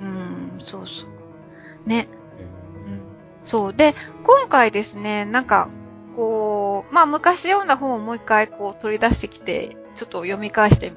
[0.00, 1.88] うんうん、そうそう。
[1.88, 2.08] ね。
[3.42, 3.74] うんそう。
[3.74, 5.68] で、今回ですね、なんか、
[6.16, 10.92] こう、まあ昔読んだ本をもう一回こう取り出してきて、ちょっと読み返して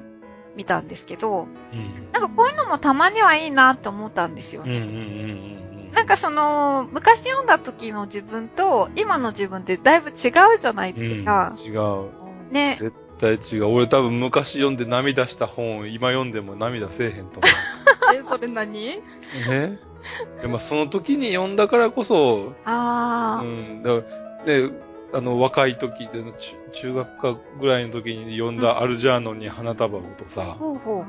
[0.56, 4.78] みたんですけど、うんなんかこういうのもたまにはいいなって思ったんですよね。
[4.78, 5.56] うんうんうんうん
[5.92, 11.54] なんかその、昔読んだ時の自分と今の自分ってだいぶ違うじゃないですか。
[11.56, 12.52] うん違う。
[12.52, 12.76] ね。
[12.78, 13.66] 絶対違う。
[13.68, 17.48] 俺多分昔読んで涙した本を今読んでも涙せえへんと思
[18.14, 18.98] え、それ何？
[18.98, 19.02] う。
[19.48, 19.78] え？
[20.40, 24.00] でもその時に読んだからこそ、ああ、うん、だ
[24.44, 24.70] で、
[25.12, 31.04] あの、若い時で、中中学科ぐらいの時に読んだアルジャーノンに花束をとさ、ほうほう。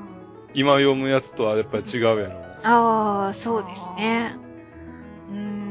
[0.54, 2.48] 今読むやつとはやっぱり違うやろ。
[2.64, 4.36] ああ、そうですね。
[5.32, 5.68] うーん。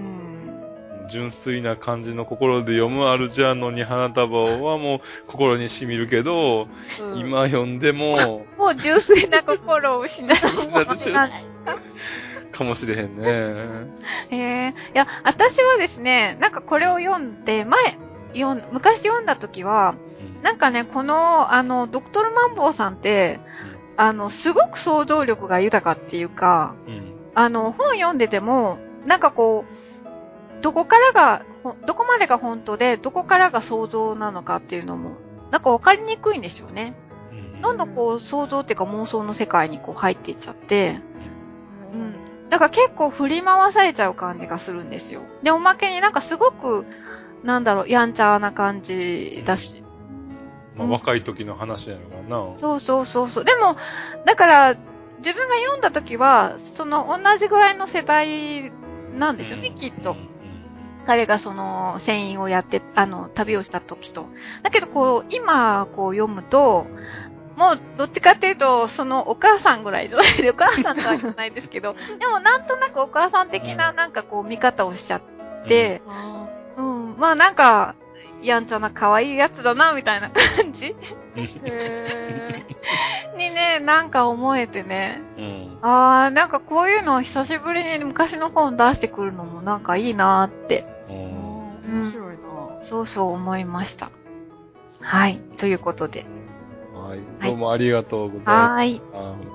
[1.09, 6.69] 純粋な感じの心で読むアルジャーノンに花束をはもう心に染みるけど、
[7.01, 8.17] うん今読んでも、
[8.59, 10.35] もう純粋な心を失う。
[10.35, 11.29] 失ってしまう
[11.65, 11.79] か
[12.65, 13.27] もしれへんね。
[14.31, 14.75] へえ。
[14.95, 17.99] いや、私はですね、なんかこれを読んで、前、
[18.35, 19.95] 読ん昔読んだ時は、
[20.43, 23.41] なんかね、この、あの、ドクトルマンボウさんって、
[23.97, 27.15] あの、すごく想像力が豊かっていうか、うん。
[27.35, 35.17] あの、本読んでても、なんかこう、どこからが、ほどこまでが本当で、どこからが想像なのかっていうのも、
[35.51, 36.95] なんかわかりにくいんですよね。
[37.33, 37.61] うん。
[37.61, 41.16] どんどんこう、想像っていうか妄想の世界にこう入っていっちゃって、うん。
[42.51, 45.23] だから結構振り回されちゃう感じがするんですよ。
[45.43, 46.87] で、おまけになんかすごく、
[47.43, 49.83] なんだろう、やんちゃな感じだし。
[50.77, 52.17] まあ、若い時の話やのか
[52.53, 52.59] な。
[52.59, 53.45] そうそうそうそう。
[53.45, 53.77] でも、
[54.25, 54.77] だから、
[55.19, 58.71] 自分が読んだ時は、その同じぐらいの世代
[59.17, 60.17] なんですよね、きっと。
[61.07, 64.27] 彼がその、船員をやって、あの、旅をした時と。
[64.63, 66.87] だけど、こう、今、こう読むと、
[67.57, 75.23] もう、どっちかっていうと、そのお母さんぐらいじゃないで、お母さんとは言わないですけど、でもなんとなくお母さん的ななんかこう見方をしちゃっ
[75.67, 76.47] て、あ
[76.77, 77.95] うん、まあなんか、
[78.43, 80.95] やんちゃな可愛いやつだな、みたいな感じ
[81.35, 82.65] へ
[83.37, 85.23] にね、なんか思えてね。
[85.39, 85.79] うん。
[85.83, 91.15] あー、なんかこういうの久しぶりに昔の本出してくるのもなんかいいなーって、うー。
[91.15, 92.03] ん。
[92.03, 92.43] 面白いな。
[92.83, 94.11] そうそう思いました。
[95.01, 95.41] はい。
[95.59, 96.27] ということで。
[97.39, 97.51] はい。
[97.51, 98.95] どうもありがとうございまはーい。
[98.97, 99.03] す。
[99.17, 99.47] はい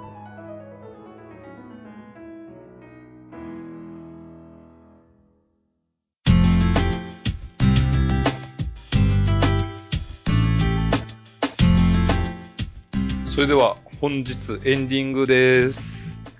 [13.33, 14.33] それでは本日
[14.65, 15.81] エンディングです。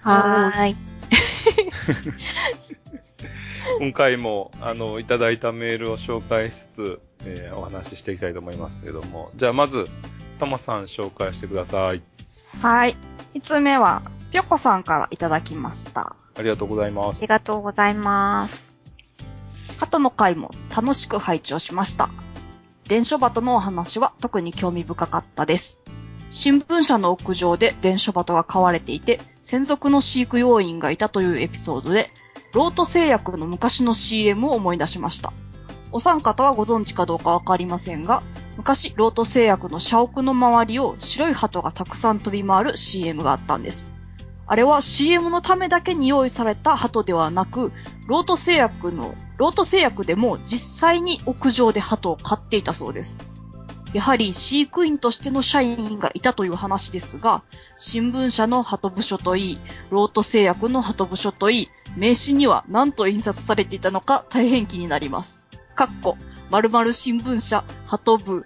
[0.01, 0.75] はーい。
[3.79, 9.31] 今回も、あの、いただいたメールを紹介しつつ、えーお話ししていきたいと思いますけども。
[9.35, 9.85] じゃあ、まず、
[10.41, 12.01] たまさん紹介してください。
[12.63, 12.97] はい。
[13.35, 14.01] 5つ目は、
[14.31, 16.15] ぴょこさんからいただきました。
[16.35, 17.27] ありがとうございますあり。
[17.27, 18.71] がとうございます。
[19.79, 22.09] 鳩の会も楽しく拝聴しました。
[22.87, 25.79] 伝書鳩のお話は特に興味深かったです。
[26.29, 32.09] 新聞社の屋上で伝書鳩が飼われていて、専属の飼育要員がいたというエピソードで、
[32.53, 35.33] ロート製薬の昔の CM を思い出しました。
[35.91, 38.23] お三方はご存知かどうかわかりませんが、
[38.61, 43.91] 昔、ロート製薬の社屋の周りを白い鳩がたくさん飛び回る CM があったんです。
[44.45, 47.71] あれは CM のためだけに用意された鳩ではなく、
[48.05, 53.19] ロート製薬の、ロート製薬でも実際に屋上で鳩を飼っていたそうです。
[53.93, 57.41] やはり飼育員としての社員がいたという話ですが、
[57.77, 59.57] 新聞社の鳩部署といい、
[59.89, 65.43] ロート製薬の鳩部署といい、名刺には何と印刷されていたのか大変気になります。
[65.73, 66.15] かっこ、
[66.51, 68.45] 〇〇新聞社、鳩部、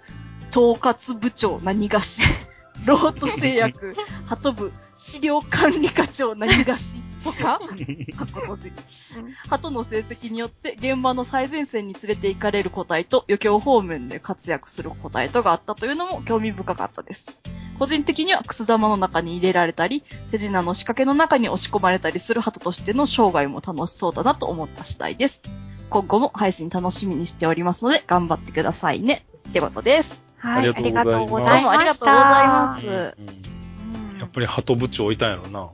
[0.50, 2.22] 統括部長何がし、
[2.86, 3.96] ロート製薬、
[4.26, 7.58] 鳩部、資料管理課長何がし、とか。
[9.50, 17.26] 鳩の成績によって現場の最前線に連れて行かれる個体と余興方面で活躍する個体とがあったというのも興味深かったです。
[17.76, 25.42] 個人的にはくす玉の中に入れられたり、手品の仕掛けの中に押し込まれたりする鳩としての生涯も楽しそうだなと思った次第です。
[25.90, 29.24] 今後も配信楽しみにしておりますので頑張ってくださいね。
[29.48, 30.22] ってことです。
[30.38, 30.68] はい。
[30.68, 31.50] あありがとうございました。
[31.50, 32.86] どうもありがとうございます。
[32.86, 33.46] うんうんうん
[34.20, 35.70] やっぱり鳩部長いたんやろな。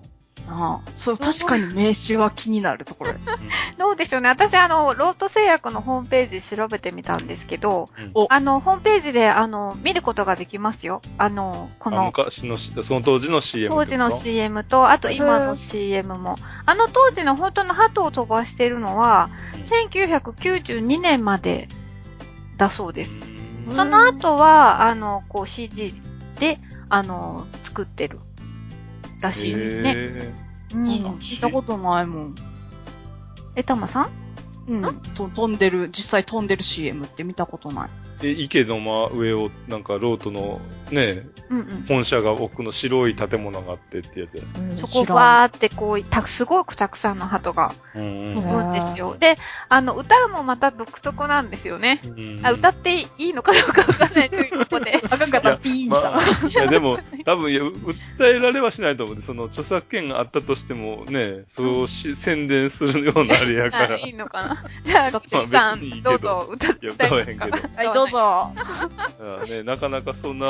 [0.49, 3.15] ああ、そう、確かに名刺は気になるところ。
[3.79, 4.29] どうでしょうね。
[4.29, 11.01] 私、あの、ロート製薬のホームページ調べてみたんですけど、うんおあの、ホームページで、あの、見ることができますよ。
[11.19, 16.37] あの、こあの、昔のし、その当時の CM 当時の CM と、あと今の CM も。
[16.67, 19.31] あの当時の本当の鳩を飛ばしてるのは、
[19.65, 21.69] 1992年まで
[22.57, 23.23] だそうです。
[23.27, 23.33] うん
[23.71, 25.95] その後は、あの、こう CG
[26.41, 26.59] で、
[26.89, 28.19] あの、作ってる
[29.23, 29.95] らしいですね。
[29.97, 30.33] へ
[30.75, 31.19] うん。
[31.19, 32.35] 見たことないもん。
[33.55, 34.22] え、たまさん？
[34.73, 34.97] うん。
[35.15, 37.91] と飛んでる、実際飛んでる CM って見たことない。
[38.21, 41.85] ーで、池の真上を、なんか、ロートの、ね、うんうん。
[41.89, 44.45] 本社が奥の白い建物があってってやつや。
[44.77, 49.17] そこバーってこう、たすごくたくさんの鳩がうん飛ぶんですよ。
[49.19, 49.37] で、
[49.69, 52.01] あの、歌もまた独特なんですよね。
[52.05, 55.01] うんあ、歌っていいのかどうかわかんないですけど、ここで。
[55.05, 56.11] あかんかったらピーにした。
[56.13, 63.99] まあ、いやでも、多分いや、う訴えられはしないと思うんで、その著作権があったとしてもね、そうし、宣伝するようなあれやか あら。
[63.99, 67.41] いいのかな じゃあ、まあ P さんどどうぞ歌っていや、歌わへんけど。
[67.51, 68.09] はい、どう。
[68.09, 68.53] ぞ。
[68.55, 70.47] あね、なかなかそんな、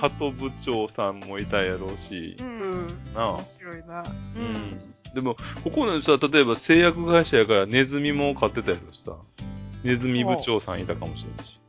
[0.00, 2.42] 鳩部長さんもいたやろうしう、。
[2.42, 2.86] うんん。
[3.14, 3.44] なあ面。
[3.44, 4.02] 白いな。
[4.02, 5.14] うん。
[5.14, 9.12] でも、ここのさ、例えば製薬会社やからネズミも飼ってたやろしさ。
[9.82, 11.60] ネズミ部長さんいたかもしれないし。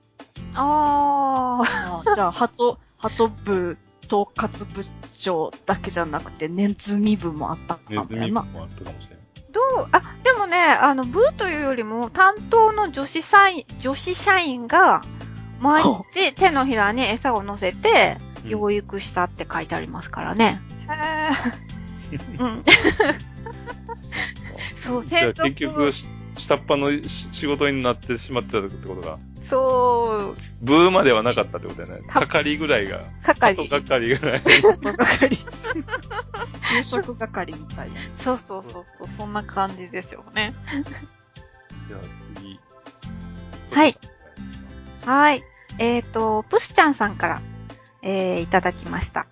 [0.54, 2.12] あー。
[2.12, 3.78] あじゃあ、鳩、鳩部
[4.12, 4.82] 統括部
[5.18, 8.42] 長だけじゃなくて、ネズミ部もあったかネズもやな。
[8.42, 9.21] ミ部もあったかもしれない。
[9.52, 15.02] どう、あ、でもね、あの、ブーというよりも、担当の女子社員、女子社員が、
[15.60, 15.84] 毎
[16.14, 18.50] 日手のひらに餌を乗せて、うん。
[18.50, 20.60] 養育したって書いてありますからね。
[22.12, 22.64] へうん。
[24.76, 26.08] そう、じゃあ専属結局、し
[26.38, 29.20] 下っ端のし仕事になってしまってたってことが、
[29.52, 32.08] そう、ブーまではなかったってことだよね。
[32.08, 33.02] た係ぐらいが。
[33.22, 33.68] 係後。
[33.68, 34.42] 係ぐらい。
[34.42, 35.38] 係。
[36.74, 37.96] 給食係みたいな。
[38.16, 40.54] そうそうそうそう、そんな感じですよね。
[41.90, 42.00] じゃあ
[42.40, 42.60] 次。
[43.72, 43.98] はい。
[45.06, 45.44] はい。
[45.80, 47.42] えっ、と、プスちゃんさんから、
[48.02, 49.28] えー、いただきました。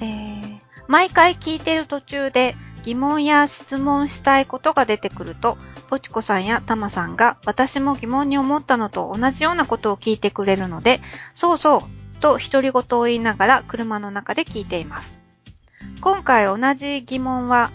[0.00, 2.54] えー、毎回聞いてる途中で
[2.88, 5.58] 疑問や質問したいことが出てくると、
[5.88, 11.02] ポチコさんやタマさんが私も疑問に思ったのと同じようなことを聞いてくれるので、
[11.34, 11.84] そうそ
[12.16, 15.20] う、と独り言を言いながら車の中で聞いています。
[16.00, 17.70] 今回同じ疑問は、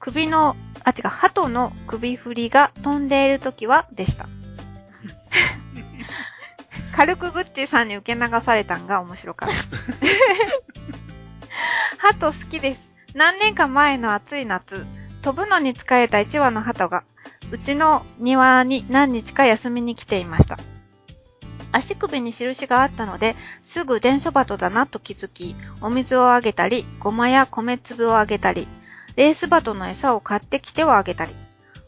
[0.00, 4.28] 首の、あ、違う、鳩の首振りが飛んでいるときはでした。
[6.92, 9.54] 軽くグッチーさんに受け流されたんが面白かった。
[12.08, 12.89] ハト好きです。
[13.14, 14.86] 何年か前の暑い夏、
[15.22, 17.02] 飛ぶのに疲れた1羽のハトが、
[17.50, 20.58] うちの庭に何日か休みに来ていました。
[21.72, 28.68] 足首に印があったので、すぐ伝書バトだなと気づき、お水をあげたり、ごまや米粒をあげたり、
[29.16, 31.34] レースバトの餌を買ってきてをあげたり。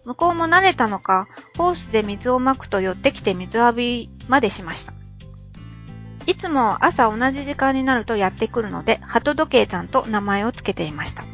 [0.04, 4.92] 向こうも慣れたのか、ホースで水をまくと寄ってきて水浴びまでしました。
[6.26, 11.24] いつも朝同じ時間になるとやってくるので、鳩時計ちゃんと名前をつけていました。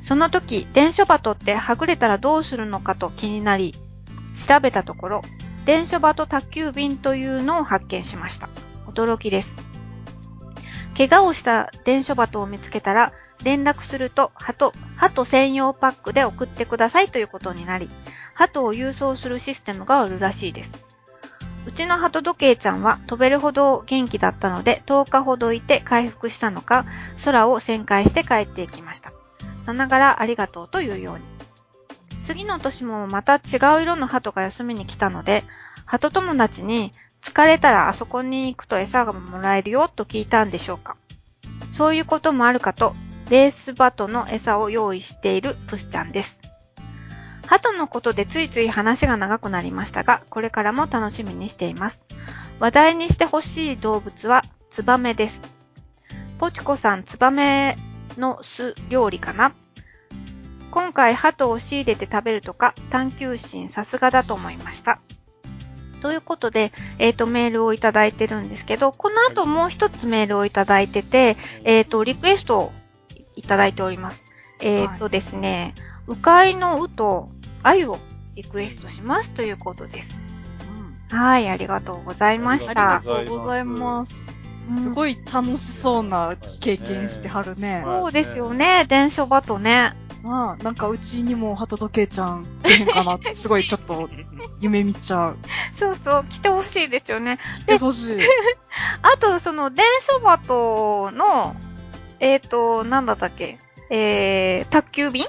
[0.00, 3.74] その時、電書バトってはぐれたらどうするのかと気になり、
[4.46, 5.22] 調べたところ、
[5.64, 8.48] 電書バト宅急便というのを発見しました。
[8.86, 9.58] 驚きです。
[10.96, 13.12] 怪我をした電書バトを見つけたら、
[13.42, 17.90] 連絡すると、鳩、鳩専用パックで送ってくださいということになり、
[18.34, 20.84] 鳩を郵送するシステムがあるらしいです。
[21.78, 26.84] うちの鳩時計ちゃんは飛べるほど元気だったので10日ほどいて回復したのか
[27.24, 29.12] 空を旋回して帰っていきました。
[29.64, 31.24] さながらありがとうというように。
[32.20, 35.44] 次の年もまた違う色の鳩が休みに来たので、
[35.86, 36.90] 鳩友達に
[37.22, 40.96] 疲れたらあそこに行くと餌がもらえるよと聞いたんでしょうか。
[41.70, 42.96] そういうこともあるかと、
[43.30, 46.40] レースバトの餌を用意しているプスちゃんです。
[47.48, 52.04] 鳩のことでついつい話が長くなりましたが、これからも楽しみにしています。
[52.60, 55.40] 話題にしてほしい動物はツバメです。
[56.38, 57.78] ポチコさん、ツバメ
[58.18, 59.54] の巣料理かな
[60.70, 65.00] 今回鳩を仕入れて食べるとか探求心さすがだと思いました。
[66.02, 72.72] ということで、えっ、と、メールをいただいてるんですけど、この後もう一つメールをいただいてて、えっ、と、リクエストを
[73.36, 74.26] いただいております。
[74.60, 75.74] えっ、とですね、
[76.06, 77.30] うかいのうと
[77.62, 77.98] あゆを
[78.34, 80.16] リクエストしますということです。
[81.10, 83.08] はい、ありがとうございましあたり。
[83.08, 84.14] がとうございます。
[84.76, 87.80] すごい楽しそうな経験してはるね。
[87.82, 89.94] そうですよね、電書バトね。
[90.22, 94.10] まあ、なんかうちにも鳩時計ちゃん出へんかなって、 すごいちょっと
[94.60, 95.36] 夢見ちゃう。
[95.72, 97.38] そうそう、来てほしいですよね。
[97.60, 98.18] 来てほしい。
[99.00, 101.56] あと、その、電書バトの、
[102.20, 103.58] えっ、と、なんだったっけ？
[103.90, 105.24] えー、宅急便？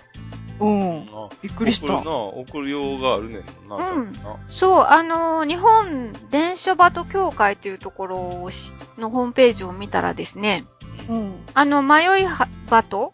[0.60, 1.10] うん。
[1.42, 3.76] びっくりした送るな、送る用があるねんな。
[3.76, 10.66] うん多分なそう、あのー日本電書バト協会というところをしのホームページを見たらですね、
[11.08, 11.34] うん。
[11.54, 13.14] あの、迷いはバト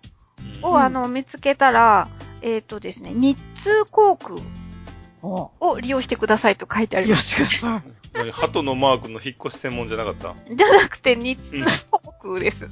[0.61, 2.07] を、うんあの、見つけたら、
[2.41, 4.39] えっ、とですね、日通航空お
[5.25, 7.35] を利用してくださいと書いてありよます。
[7.35, 7.83] しください。
[8.13, 10.33] 何鳩のマークの引っ越し専門じゃなかった？
[10.53, 12.65] じゃなくて、日通航空です。
[12.65, 12.67] う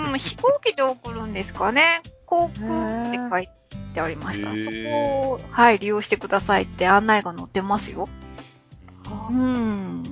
[0.00, 2.02] ん、飛行機で送るんですかね。
[2.24, 3.48] 航空って書い
[3.94, 4.56] てありました。
[4.56, 8.08] そこを、はい、利用してくださいって案内が載ってますよ。
[9.30, 10.02] うん。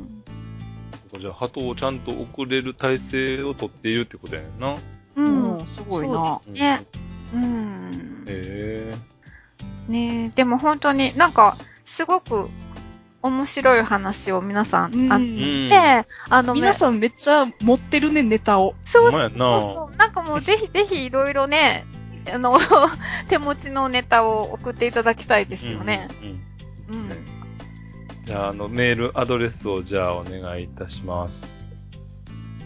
[1.19, 4.75] じゃあ、鳩をちゃんと送れる体制を取っているってことやねんな。
[5.17, 5.59] うん。
[5.59, 6.35] うん、すごいな。
[6.35, 6.83] そうですね。
[7.35, 8.25] うん。
[8.27, 8.95] へえ。
[9.89, 12.49] ねえ、でも本当になんか、すごく
[13.23, 15.69] 面白い話を皆さん、うんあうん。
[15.71, 18.75] で、あの、皆さんめっちゃ持ってるね、ネタを。
[18.85, 19.97] そうそうそうそう。
[19.97, 21.87] なんかもうぜひぜひいろいろね、
[22.33, 22.59] あの、
[23.29, 26.09] 手持ちのネタを送っていただきたいですよね。
[26.23, 26.97] うん。
[26.97, 27.03] うん。
[27.03, 27.11] うん。
[28.25, 31.64] じゃあ、あの、メールアドレスをじゃあお願いいたします。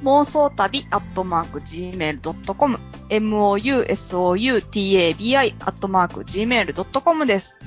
[0.03, 7.59] 妄想旅アットマーク gmail.com mousoutabi アットマーク gmail.com です。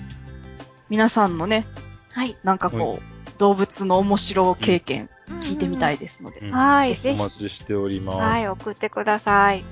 [0.90, 1.66] 皆さんのね、
[2.14, 2.38] はい。
[2.44, 5.10] なんかこう、動物の面白経験
[5.42, 6.42] 聞いてみたいですので。
[6.42, 8.18] うんはい、ぜおひ、待ちしております。
[8.20, 9.64] はい、送ってください。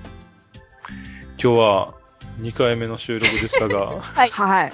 [1.41, 1.98] 今日は
[2.41, 4.29] 2回目の収録でしたが、 はい。
[4.29, 4.73] はい。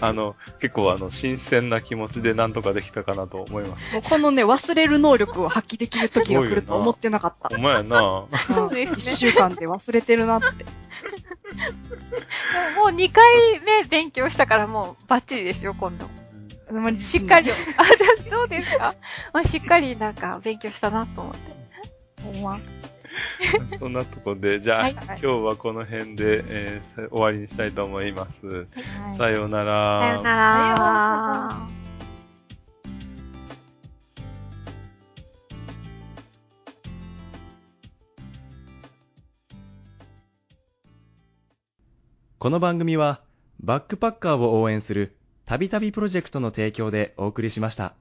[0.00, 3.92] あの、結構あの、新鮮な気持ちでなんとかできたかなと思います。
[3.94, 7.48] もうこのね、忘れる能力を発揮できる時が来ると思ってなかった。
[7.50, 10.46] ほんまやな そうですね一週間で忘れてるなって。
[12.76, 16.06] もう2回目勉強したからもうバッチリですよ、今度。
[16.96, 17.50] しっかり。
[17.50, 17.64] あ、じゃ
[18.26, 18.94] あどうですか？
[19.32, 22.22] まあ、しっかりなんか勉強したなと思って。
[22.22, 22.58] ほんま。
[23.78, 28.46] そんなとこで、じゃあ、はい今日はこの辺で、えーさ終わりにしたいと思います。
[28.46, 29.98] はいさようなら。
[29.98, 31.78] さよなら。
[42.38, 43.20] この番組は
[43.60, 47.94] バックパッカーを応援するたびたびプロジェクトの提供でお送りしました。